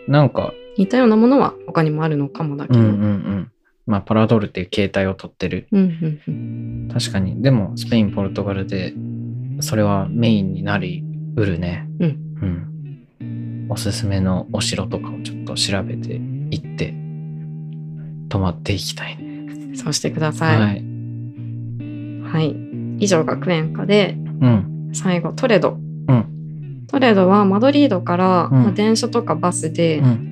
[0.09, 3.51] なんか、似たようなものは他にもあるのかもだけど、うんうんうん。
[3.87, 5.67] まあパラドールっていう形態をとってる。
[5.73, 7.43] うんうんうん確かに。
[7.43, 8.95] でも、スペイン、ポルトガルで、
[9.61, 11.05] それはメインになり
[11.37, 11.89] うるね。
[12.01, 12.19] うん
[13.21, 13.67] うん。
[13.69, 16.95] おすすめのお城とかをちょっと調べていって
[18.29, 19.77] 泊まっていきたいね。
[19.77, 20.57] そうしてください。
[20.59, 20.67] は
[22.31, 22.51] はい。
[22.51, 22.57] い。
[23.01, 24.91] 以上がクエンカで、うん。
[24.93, 25.79] 最後トレド。
[26.09, 26.85] うん。
[26.89, 30.32] トレドはマドリードから、電車とかバスでうん。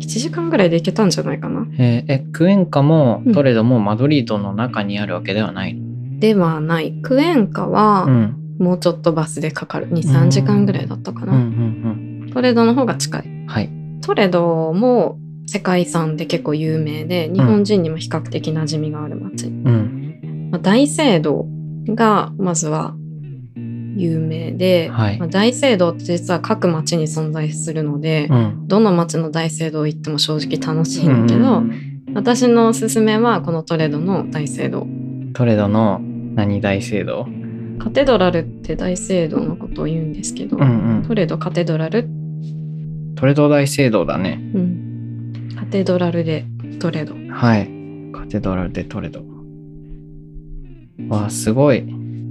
[0.00, 1.66] 1時間ぐらいで行けたんじゃないかな。
[1.78, 6.18] えーえ、クエンカもうんトレドもマドリードの中にあるわけではないの？
[6.20, 6.92] ではない。
[7.02, 8.36] クエンカは、うん。
[8.58, 9.88] もうちょっとバスでかかる。
[9.90, 11.38] 2、3時間ぐらいだったかうんうな。
[11.38, 13.22] んトレドの方が近い。
[13.26, 13.46] うん。
[13.46, 13.70] はい。
[14.02, 19.46] トレドも世界遺産で結構有名で、日本人にも比較的馴染みがある街。
[19.46, 20.48] うん。
[20.50, 21.46] まあ、大聖堂
[21.88, 22.94] がまずは
[23.96, 28.68] 有名で、はいまあ、大聖堂って実は各町に存在するので、うん。
[28.68, 31.72] どの町の大聖堂行っても正直楽しいんだけど、うん
[32.12, 34.84] 私のおすすめはこのトレドの大聖堂。
[35.32, 36.00] トレドの
[36.34, 37.28] 何大聖堂？
[37.78, 43.14] カテドラルって大聖堂のことを言うんですけど、うんトレドカテドラル、うん。
[43.14, 44.40] トレド大聖堂だね。
[44.54, 46.46] うん、カテドラルで
[46.80, 47.14] トレド。
[47.32, 47.70] はい。
[48.12, 49.22] カテドラルでトレド。
[51.08, 51.84] わあ、すごい。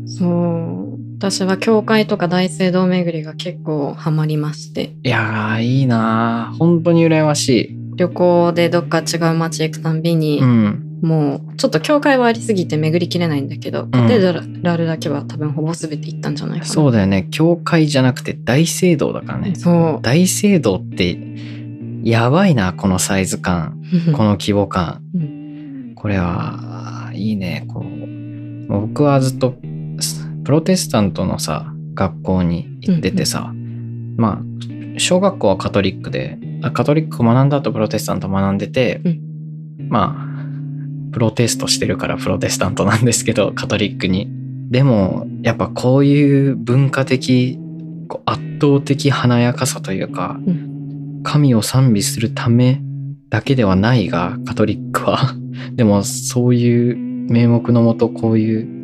[0.06, 0.89] そう
[1.20, 10.42] 私は教会とか大聖堂巡りが結構ハマりましていやー、いいなー本当に羨まし旅行でどっか違う街行くたんびに、い。
[10.42, 11.00] うん。
[11.02, 16.72] もうちょっと教会はありすぎて巡りきれないんだけど、カテドラルだけは多分ほぼ全て行ったんじゃないかな。
[16.72, 17.28] そうだよね。
[17.32, 19.56] 教会じゃなくて大聖堂だからね。
[19.56, 20.02] そう。
[20.02, 21.20] 大聖堂って、
[22.04, 23.82] やばいな、このサイズ感。
[24.16, 25.02] この規模感。
[25.14, 27.66] うこれは、いいね。
[27.68, 29.56] こう、僕はずっと、
[30.44, 33.54] プロテスタントのさ、学校に行っててさ、
[34.18, 39.30] まあ、小学校はカトリックで、あカトリックを学んだ後プロテスタント学んでて、うん
[39.90, 44.30] まあ、プロテストしてるからプロテスタントなんですけど、カトリックに。
[44.70, 47.58] でも、やっぱこういう文化的、
[48.26, 50.52] 圧倒的華やかさというか、う
[51.24, 52.82] 神を賛美するため
[53.30, 55.36] だけではないが、カトリックは。
[55.74, 56.96] でも、そういう
[57.32, 58.79] 名目のもと、こういう、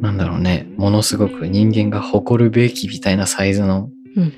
[0.00, 4.32] なんだろうね、ものすごく人間が誇るべきみたいなサイズのうん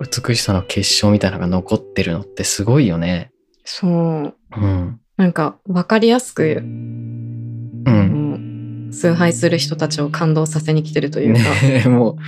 [0.00, 3.30] 美しさの結晶みたいなのが残ってるのってすごいよね。
[3.64, 4.34] そう。
[4.56, 5.00] うん。
[5.16, 8.90] なんか分かりやすく、うん。
[8.92, 12.18] 崇拝する人たちを感動させに来てるというか、ねも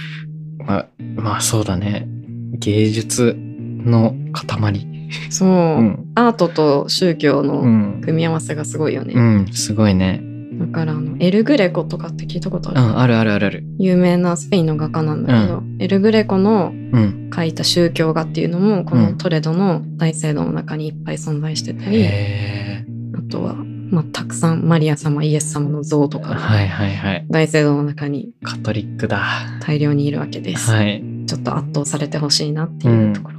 [0.60, 2.08] う、まあ、まあそうだね。
[2.54, 4.86] 芸術の塊。
[5.30, 5.52] そう、う
[5.82, 6.10] ん。
[6.14, 8.00] アートと宗教うのん。
[8.00, 9.12] 組み合わせがすごいよね。
[9.14, 10.22] うん、すごいね。
[10.58, 13.64] だからあのエル・グレコとかって聞いたことある、うん、あるあるあるある。
[13.78, 17.28] 有名なスペインの画家なんだけど、エル・グレコのうん。
[17.28, 27.26] 描いた宗教画っていうのもこのトレドの大聖堂の中にいっぱい存在してたり、へあとは、まあ、たくさんマリア様イエス様の像とかーはいはいはい。
[27.28, 29.22] 大聖堂の中にカトリックだ。
[29.60, 31.04] 大量にいるわけです、はい。
[31.26, 33.38] ちょっと圧倒されてほしいなっていうところ、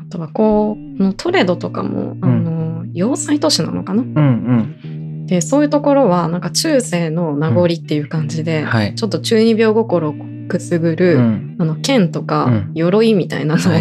[0.00, 4.02] あとはこのトレドとかもあの、要塞都市なのかな？
[4.02, 4.97] うんうん。
[5.28, 8.94] でそういうところはなんか中世の名残っていう感じで、はい。
[8.94, 10.14] ちょっと中二病心を
[10.48, 11.56] くすぐる、うん。
[11.58, 13.78] あの剣とかうん鎧みたいなのを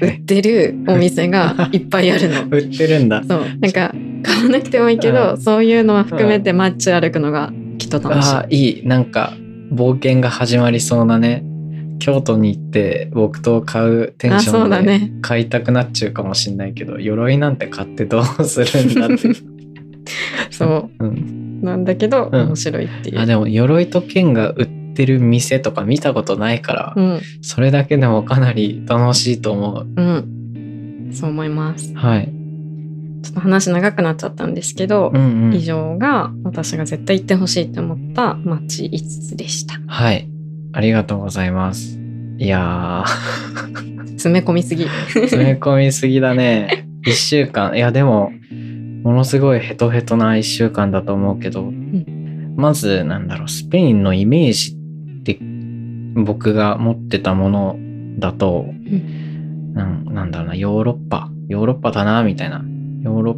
[0.00, 2.44] 売ってるお店がいっぱいあるの。
[2.50, 3.22] 売ってるんだ。
[3.28, 8.34] そうなんか買わなくてもいいけど、うんそういうのは含めて街歩くのがきっと楽しい。
[8.34, 8.86] ああ、いい。
[8.86, 9.34] なんか、
[9.72, 11.44] 冒険が始まりそうなね。
[11.98, 15.00] 京都に行って木刀買うテンあションで。
[15.20, 19.28] 買いたくなっちゃうかもしんないけど、鎧なんて買ってどうするんだって。
[20.50, 23.18] そうん、うなんだけど、うん面白いっていう。
[23.20, 29.86] あでも鎧と剣が売ってる店とか見たことないから、うんそれだけでもかなり楽しいと思う。
[29.96, 31.92] うんそう思います。
[31.94, 32.32] はい。
[33.22, 35.54] ちょっと話長くなっちゃったんですけど、うんうん。
[35.54, 38.98] 以上が私が絶対行ってほしいと思った街5
[39.30, 39.78] つでした。
[39.86, 40.28] はい。
[40.72, 41.98] ありがとうございます。
[42.38, 43.04] いや
[44.20, 44.84] 詰め込みすぎ。
[44.84, 46.86] ー、 詰め込みすぎだね。
[47.06, 47.74] 一週間。
[47.74, 48.30] いや、でも、
[49.02, 51.70] ものすごいヘトヘトな一週間だと思うけど、
[52.56, 54.76] まず、なんだろう、スペインのイメージ
[55.20, 55.38] って、
[56.14, 57.78] 僕が持ってたもの
[58.18, 58.66] だと、
[59.74, 62.64] なんなんだろうな、ヨーロッパ、ヨーロッパだな、みたいな。
[63.02, 63.34] ヨーロッ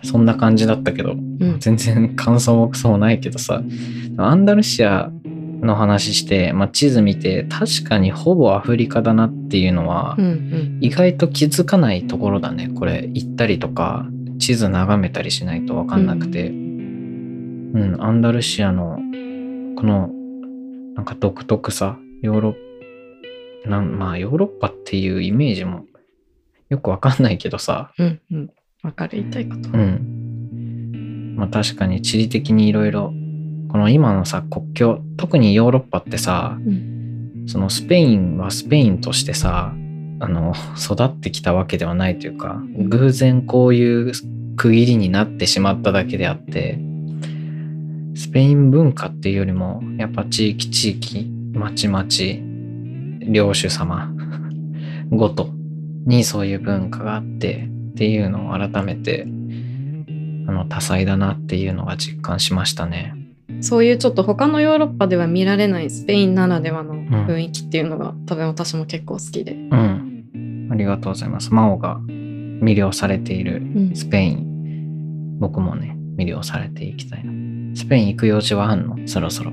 [0.00, 3.62] パ、そんな感じだったけど、うん全然感想もクソもないけどさ、
[4.16, 5.10] アンダルシア
[5.60, 12.68] の話して、まあ、地図見て、確かにほぼアフリカだなっていうのは、うんうん意外と気づかないところだね。
[12.74, 14.06] これ、行ったりとか、
[14.42, 16.48] 地図眺めたりしないとわかんなくて。
[16.48, 18.98] うん、アンダルシアの、
[19.76, 20.10] この、
[20.94, 25.84] なんか独特さ、ヨーロッなんまあ、ヨーロッパっていうイメージも
[26.68, 28.50] よくわかんないけどさ、うんうん
[28.82, 29.68] わかる言いたいこと。
[29.68, 31.34] うん。
[31.36, 33.12] まあ確かに地理的にいろいろ、
[33.68, 36.88] この今のさ、国境、特にヨーロッパってさ、うん
[37.46, 39.72] そのスペインはスペインとしてさ、
[40.22, 44.12] あの育ってきたわけではないというか偶然こういう
[44.56, 46.78] 区切りになってしまっただけであって
[48.14, 52.06] スペイン文化っていうよりもやっぱ地域地域町々
[53.32, 54.14] 領主様
[55.10, 55.50] ごと
[56.06, 59.26] にそういう文化があってっていうのを改めて
[60.46, 63.14] あの多彩だなっていうのが実感しましたね。
[63.60, 69.52] そういうちょっと他のヨーロッパでは見られないスペインならではの雰囲気っていうのが、多分私も結構好きで。
[69.52, 70.11] うん。
[70.72, 71.52] ありがとうございます。
[71.52, 77.32] 真央が魅了されているうんスペイン、僕もね、魅了されていきたいな。
[77.76, 78.96] スペイン行く用事はあんの？
[79.06, 79.52] そろそろ。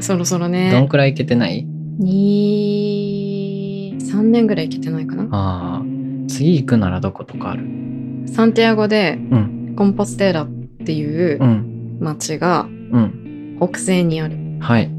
[0.00, 1.66] そろそろどんね、くらい行けてない
[2.00, 5.28] ？2、3年ぐらい行けてないかな。
[5.30, 5.82] ああ。
[6.28, 7.64] 次行くならどことかある？
[8.26, 9.74] サンティアゴでうん。
[9.76, 10.48] コンポステーラっ
[10.84, 11.98] ていううん。
[12.00, 13.58] 町がうん。
[13.60, 14.36] 北西にある。
[14.60, 14.90] はい。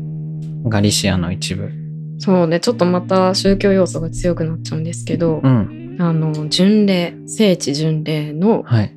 [0.66, 1.72] ガリシアの一部。
[2.20, 5.97] そうね、ちょっとまた宗教要素が強くなっちゃうんですけど、うん。
[5.99, 8.93] あの、巡礼、聖地巡礼のはい。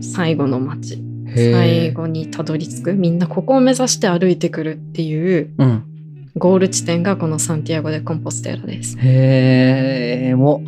[0.00, 1.02] 最後の町。
[1.26, 1.92] へ最え。
[1.92, 2.94] 後にたどり着く。
[2.94, 5.84] みんなここを目指して歩いてくるっていううん。
[6.36, 8.96] ゴール地点がこのサンティアゴ・でコンポステーラです。
[8.98, 10.62] へえ、エモ。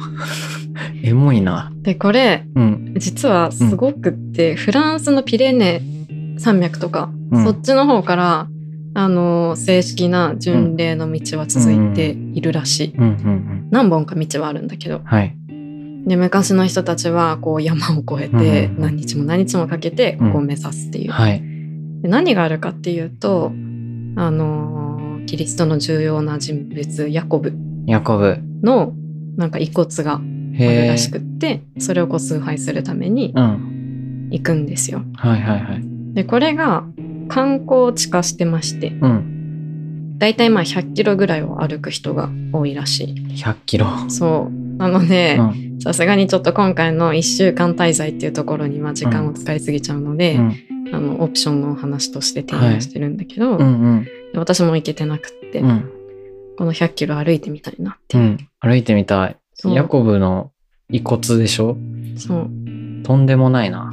[1.04, 1.72] エモいな。
[1.82, 2.94] で、これ、うん。
[2.98, 5.80] 実はすごくって、フランスのピレネ
[6.38, 8.48] 山脈とか、うんそっちの方から、
[8.94, 12.94] あの、正式な巡礼の道は続いているらしい。
[12.96, 13.68] うんうんうん。
[13.70, 15.00] 何本か道はあるんだけど。
[15.04, 15.36] はい。
[16.06, 21.10] で、昔の人たちは、こう山を越えてうん何日も何日もかけて、ここを目指すっていう。
[21.10, 21.42] はい。
[22.02, 23.52] で何があるかっていうと、
[24.16, 27.54] あの、キリストの重要な人物、ヤコブ。
[28.62, 28.94] の、
[29.36, 30.88] なんか遺骨がある。
[30.88, 34.28] らしくって、それをこう崇拝するためにうん。
[34.30, 35.02] 行くんですよ。
[35.14, 35.82] はいはいはい。
[36.14, 36.84] で、これが
[37.28, 40.18] 観光地化してまして、うん。
[40.18, 43.14] だいたいまあ100キロぐらいを歩く人が多いらしい。
[43.34, 43.86] 100キロ。
[44.08, 44.76] そう。
[44.76, 45.80] なのでう、ん。
[45.80, 50.54] さすがにちょっと今回の1週間滞在っていうところには時間を使いすぎちゃうので、うん
[50.92, 54.06] あの、オプションの話として提案してるんだけど、うんうん。
[54.34, 55.90] 私も行けてなくって、うん。
[56.58, 58.22] この100キロ歩いてみたいなっていう。
[58.24, 58.38] うん。
[58.60, 59.36] 歩いてみたい。
[59.64, 60.52] ヤコブの
[60.90, 61.76] 遺骨でしょ？
[62.16, 62.50] そう。
[63.04, 63.90] とんでもないな。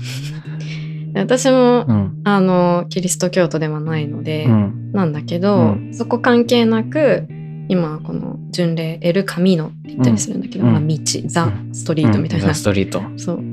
[1.26, 2.22] で私も、うん。
[2.24, 4.92] あの、キリスト教徒ではないので、うん。
[4.94, 7.28] なんだけど、うんそこ関係なく
[7.68, 13.02] 今この巡礼エル・カミノって言ったりするんだけど、うんまあ、道ザ・ストリートみたいな、ザストリート。
[13.18, 13.44] そう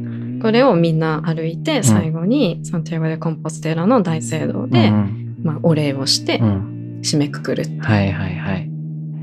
[0.40, 7.00] これをみんな歩いて最後にサンティアゴ・でコンポステーラの大聖堂で、うんまあ、お礼をしてうん。
[7.02, 8.70] 締めくくる、はいはいはい。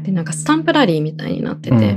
[0.03, 1.95] でなんかスタンプラリーみたいになってうんて、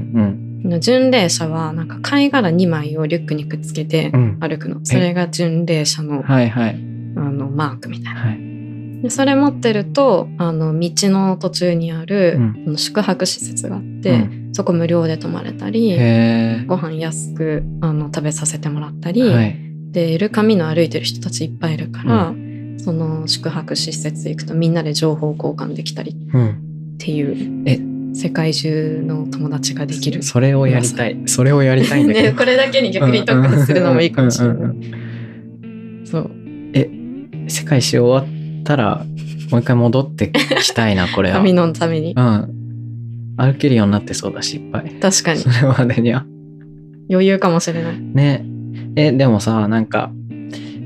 [0.80, 4.38] 巡礼者はなんか貝殻2枚をリュックにくっつけてうん。
[4.40, 6.70] 歩くのそれが巡礼者のはいはい。
[7.16, 8.20] あのマークみたいな。
[8.20, 9.02] はい。
[9.02, 12.36] でそれ持ってるとあの道の途中にある、
[12.66, 15.94] うん宿泊施設があって、うんそこ無料で泊まれたり。
[16.66, 19.56] ご飯安くあの食べさせてもらったり、はい。
[19.92, 22.34] でエルカミの歩いてる人たちいっぱいいるから、
[22.78, 26.96] その宿泊施設行くとみんなで情報交換できたりっうん。
[26.98, 27.78] ていうえ
[28.16, 30.22] 世界中の友達ができる。
[30.22, 31.20] それをやりたい。
[31.26, 32.38] それをやりたいんだけね、ど。
[32.38, 34.56] これだけに逆に特化するのもいいかもしれない。
[36.06, 39.04] そううん世界史終わったら、
[39.50, 41.36] もう一回戻ってきたいな、これは。
[41.38, 42.52] 紙のためにうん。
[43.36, 44.90] 歩けるようになってそうだし、いっぱい。
[44.98, 46.24] 確かにそれまでには。
[47.10, 48.00] 余裕かもしれない。
[48.00, 48.46] ね。
[48.96, 50.10] え、でもさ、なんか、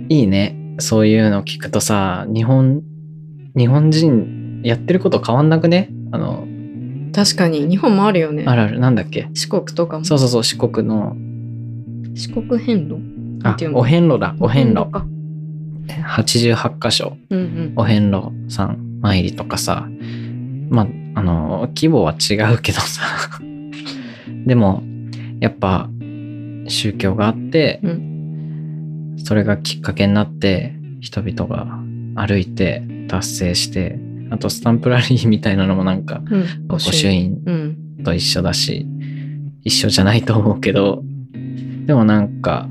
[0.08, 0.56] いいね。
[0.78, 2.82] そういうの聞くとさ、日本、
[3.56, 5.90] 日本人やってること変わんなくね？
[6.10, 6.46] あの、
[7.24, 8.54] 確かに日本もあるよねあ。
[8.56, 9.28] るある、なんだっけ？
[9.34, 10.04] 四国とかも。
[10.04, 11.16] そうそうそう、四国の、
[12.14, 12.96] 四国遍路？
[13.42, 13.78] あていう、の？
[13.78, 14.90] お遍路だ、お遍路。
[14.90, 15.06] か。
[16.16, 17.72] 88箇所、うんうん。
[17.76, 19.86] お遍路さん参りとかさ、
[20.70, 20.86] まあ、
[21.20, 23.02] あの、規模は違うけどさ、
[24.46, 24.82] でも、
[25.40, 25.90] やっぱ、
[26.68, 27.88] 宗教があって、う
[29.18, 31.66] それがきっかけになって、人々が
[32.14, 33.98] 歩いて達成して、
[34.30, 36.68] あとスタンプラリーみたいなのもなんか、うん。
[36.68, 37.76] 御朱印うん。
[38.04, 38.86] と一緒だし、
[39.62, 41.02] 一緒じゃないと思うけど、
[41.86, 42.68] でもなんか、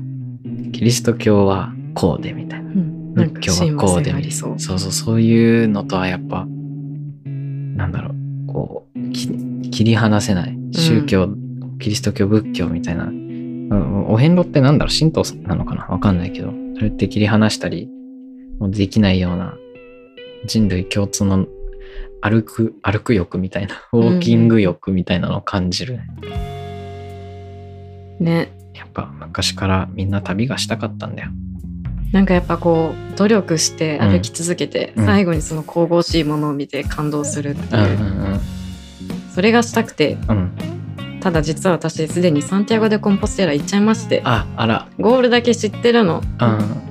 [0.72, 2.70] キリスト教はこうでみたいな。
[3.14, 4.58] 仏教はこうで親和性ありそう。
[4.58, 6.46] そうそう、そういうのとはやっぱ、
[7.24, 9.28] なんだろう、こう、き
[9.70, 10.56] 切り離せない。
[10.72, 11.28] 宗教、
[11.78, 13.04] キリスト教、仏教みたいな。
[13.04, 13.20] うん
[14.08, 15.84] お遍路ってなんだろう、神道なのかな？
[15.84, 17.88] わかんないけど、それって切り離したり、
[18.58, 19.54] もうできないような
[20.44, 21.46] 人類共通の
[22.20, 26.06] 歩く、歩く欲みたいな、ウォーキング欲みたいなのを感じるね。
[28.18, 28.52] ね。
[28.74, 31.30] やっぱ昔からみんな旅がしたかったんだよ。
[32.12, 35.06] なんかやっぱこう努力して歩き続けて、うん。
[35.06, 38.40] 最後にその神々しいものを見て感動するっていう、うんうん
[39.32, 40.18] それがしたくて。
[40.28, 40.36] うん。
[40.36, 40.40] う
[41.16, 41.20] ん。
[41.20, 44.22] ただ実は私すでにサンティアゴ・でコンポステラ行っちゃいまして。
[44.24, 44.88] ああら。
[44.98, 46.20] ゴールだけ知ってるの。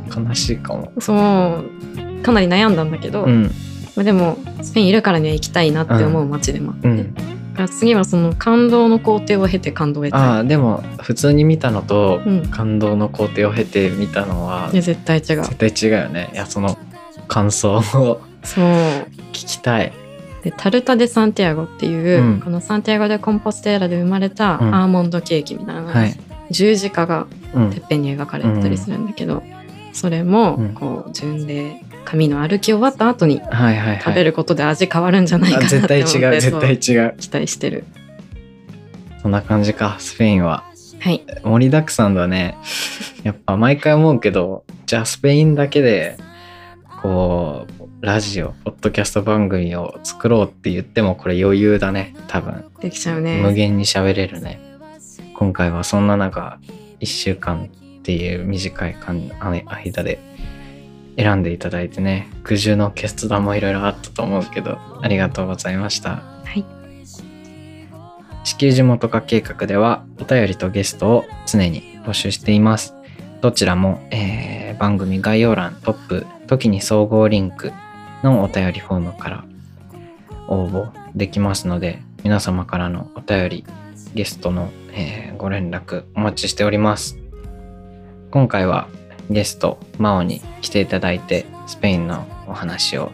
[0.10, 0.26] うん。
[0.26, 0.93] 悲しいかも。
[1.00, 3.44] そうかなり悩んだんだけど、うん。
[3.96, 7.14] まあでもスペインいるからには行きたいなって思う街でもあって、うん。
[7.14, 7.28] だか
[7.64, 15.24] ら次はその感動の工程を経て感動を得たいああでも普通に見たのとうん感動の工程を経て見たのはいや絶対違う。
[15.44, 16.30] 絶対違うよね。
[16.34, 16.78] いやその
[17.28, 18.22] 感想をそう。
[19.34, 19.92] 聞きたい。
[20.44, 22.40] でタルタ・デ・サンティアゴっていう、うん。
[22.40, 24.74] このサンティアゴ・でコンポステーラで生まれたうん。
[24.74, 26.16] アーモンドケーキみたいな、はい。
[26.50, 27.70] 十字架がうん。
[27.72, 29.44] てっぺんに描かれてたりするんだけど、
[29.92, 30.70] それもうん。
[30.70, 34.02] こう順で紙の歩き終わった後にはいはいはい。
[34.02, 37.16] 食べることで味変わるんじゃないかあなって思絶って対違う絶対そう違う。
[37.18, 37.84] 期待してる。
[39.22, 40.64] そんな感じかスペインは。
[41.00, 41.24] はい。
[41.43, 42.58] 盛りだくさんだね。
[43.24, 46.18] やっぱ毎回思うけどじゃあスペインだけで
[47.02, 52.66] こうラジオポッドキャスト番組を作ろうって言ってもこれ余裕だね多分。
[52.80, 54.60] できちゃう無ね限に喋れるね。
[55.36, 56.60] 今回はそんな中
[57.00, 57.70] 1週間
[58.00, 60.20] っていう短い間間で
[61.20, 66.22] 選んでいただいてね苦渋の決断もいろいろあったと思うけどありがとうございました。
[66.46, 66.66] はい。
[68.46, 72.96] 地球地元化計画ではお便りとゲストを常に募集しています。
[73.42, 77.74] どちらも、えー番組概要欄トップ時に総合リンク
[78.24, 79.44] のお便りフォームから
[80.48, 83.66] 応募できますので皆様からのお便り
[84.14, 87.18] ゲストの、えーご連絡お待ちしております。
[88.32, 88.88] 今回は
[89.30, 93.12] ゲストマオに来ていただいてスペインのお話を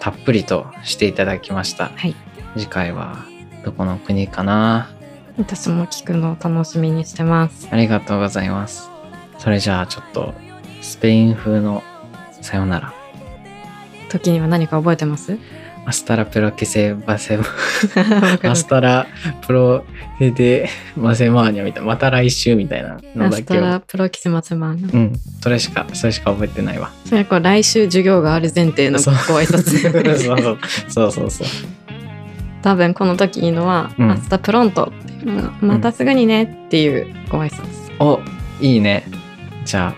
[0.00, 1.88] たっぷりとしていただきました。
[1.88, 2.14] はい。
[2.56, 3.24] 次回は
[3.64, 4.90] どこの国かな？
[5.38, 7.68] 私も聞くのを楽しみにしてます。
[7.70, 8.90] ありがとうございます。
[9.38, 10.34] それじゃあちょっと
[10.82, 11.82] スペイン風の
[12.42, 12.92] さよなら。
[14.10, 15.38] 時には何か覚えてます？
[15.86, 19.06] アスタラプロキセバセわかるアスタラ
[19.46, 19.84] プロ
[20.18, 21.88] フェデマセマーニャみたいな。
[21.88, 25.12] また来週みたいなのアスタラプロキスマツマンうん。
[25.42, 26.90] それしかそれしか覚えてないわ。
[27.04, 28.98] それはこう来週授業がある前提の。
[28.98, 29.14] ごそう。
[29.14, 30.58] 挨拶そうそう。
[30.88, 31.46] そうそうそう。
[32.62, 34.08] 多分この時いいのは「うん。
[34.08, 37.62] 明日プロント」っていうのがまたすぐにね」っていうご挨拶。
[37.98, 38.20] お
[38.60, 39.04] いいね。
[39.66, 39.94] じゃ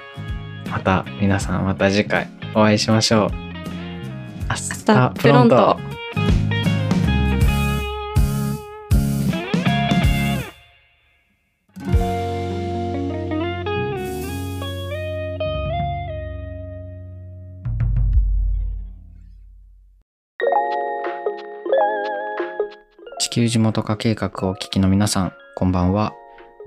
[0.66, 3.45] あまた皆さんまた次回お会いしましょう
[4.48, 5.76] アス明日プロント。
[23.18, 26.14] 地球地元化計画をお聞きの皆さんこんばんは。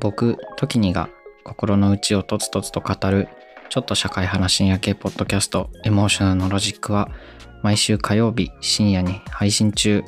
[0.02, 1.10] 僕トキニが
[1.44, 3.28] 心の内をとつとつと語る
[3.70, 7.10] ちょっと社会派な深夜系ポッドキャストエモーショナルのロジックは
[7.62, 10.04] 毎週火曜日深夜に配信中。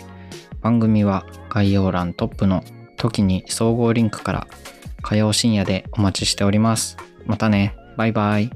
[0.61, 2.63] 番組は概要欄トップの
[2.97, 4.47] 時に総合リンクから
[5.01, 6.97] 火曜深夜でお待ちしております。
[7.25, 7.75] またね。
[7.97, 8.51] バイバイ。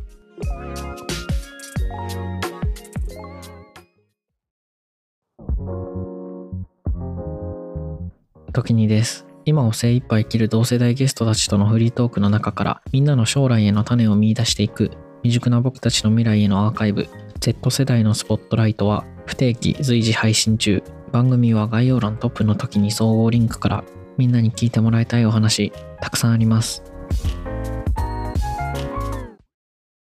[8.53, 9.25] 時にです。
[9.43, 14.89] 今を精一杯生きる同世代ゲストたちとのフリートークの中からみんなの将来への種を見出していく
[15.21, 17.07] 未熟な僕たちの未来へのアーカイブ。
[17.39, 20.81] Z 世代のスポットライトは不定期随時配信中。
[21.11, 23.83] 番組は概要欄トップの時に総合リンクから
[24.17, 25.71] みんなに聞いてもらいたいお話
[26.01, 26.83] たくさんあります。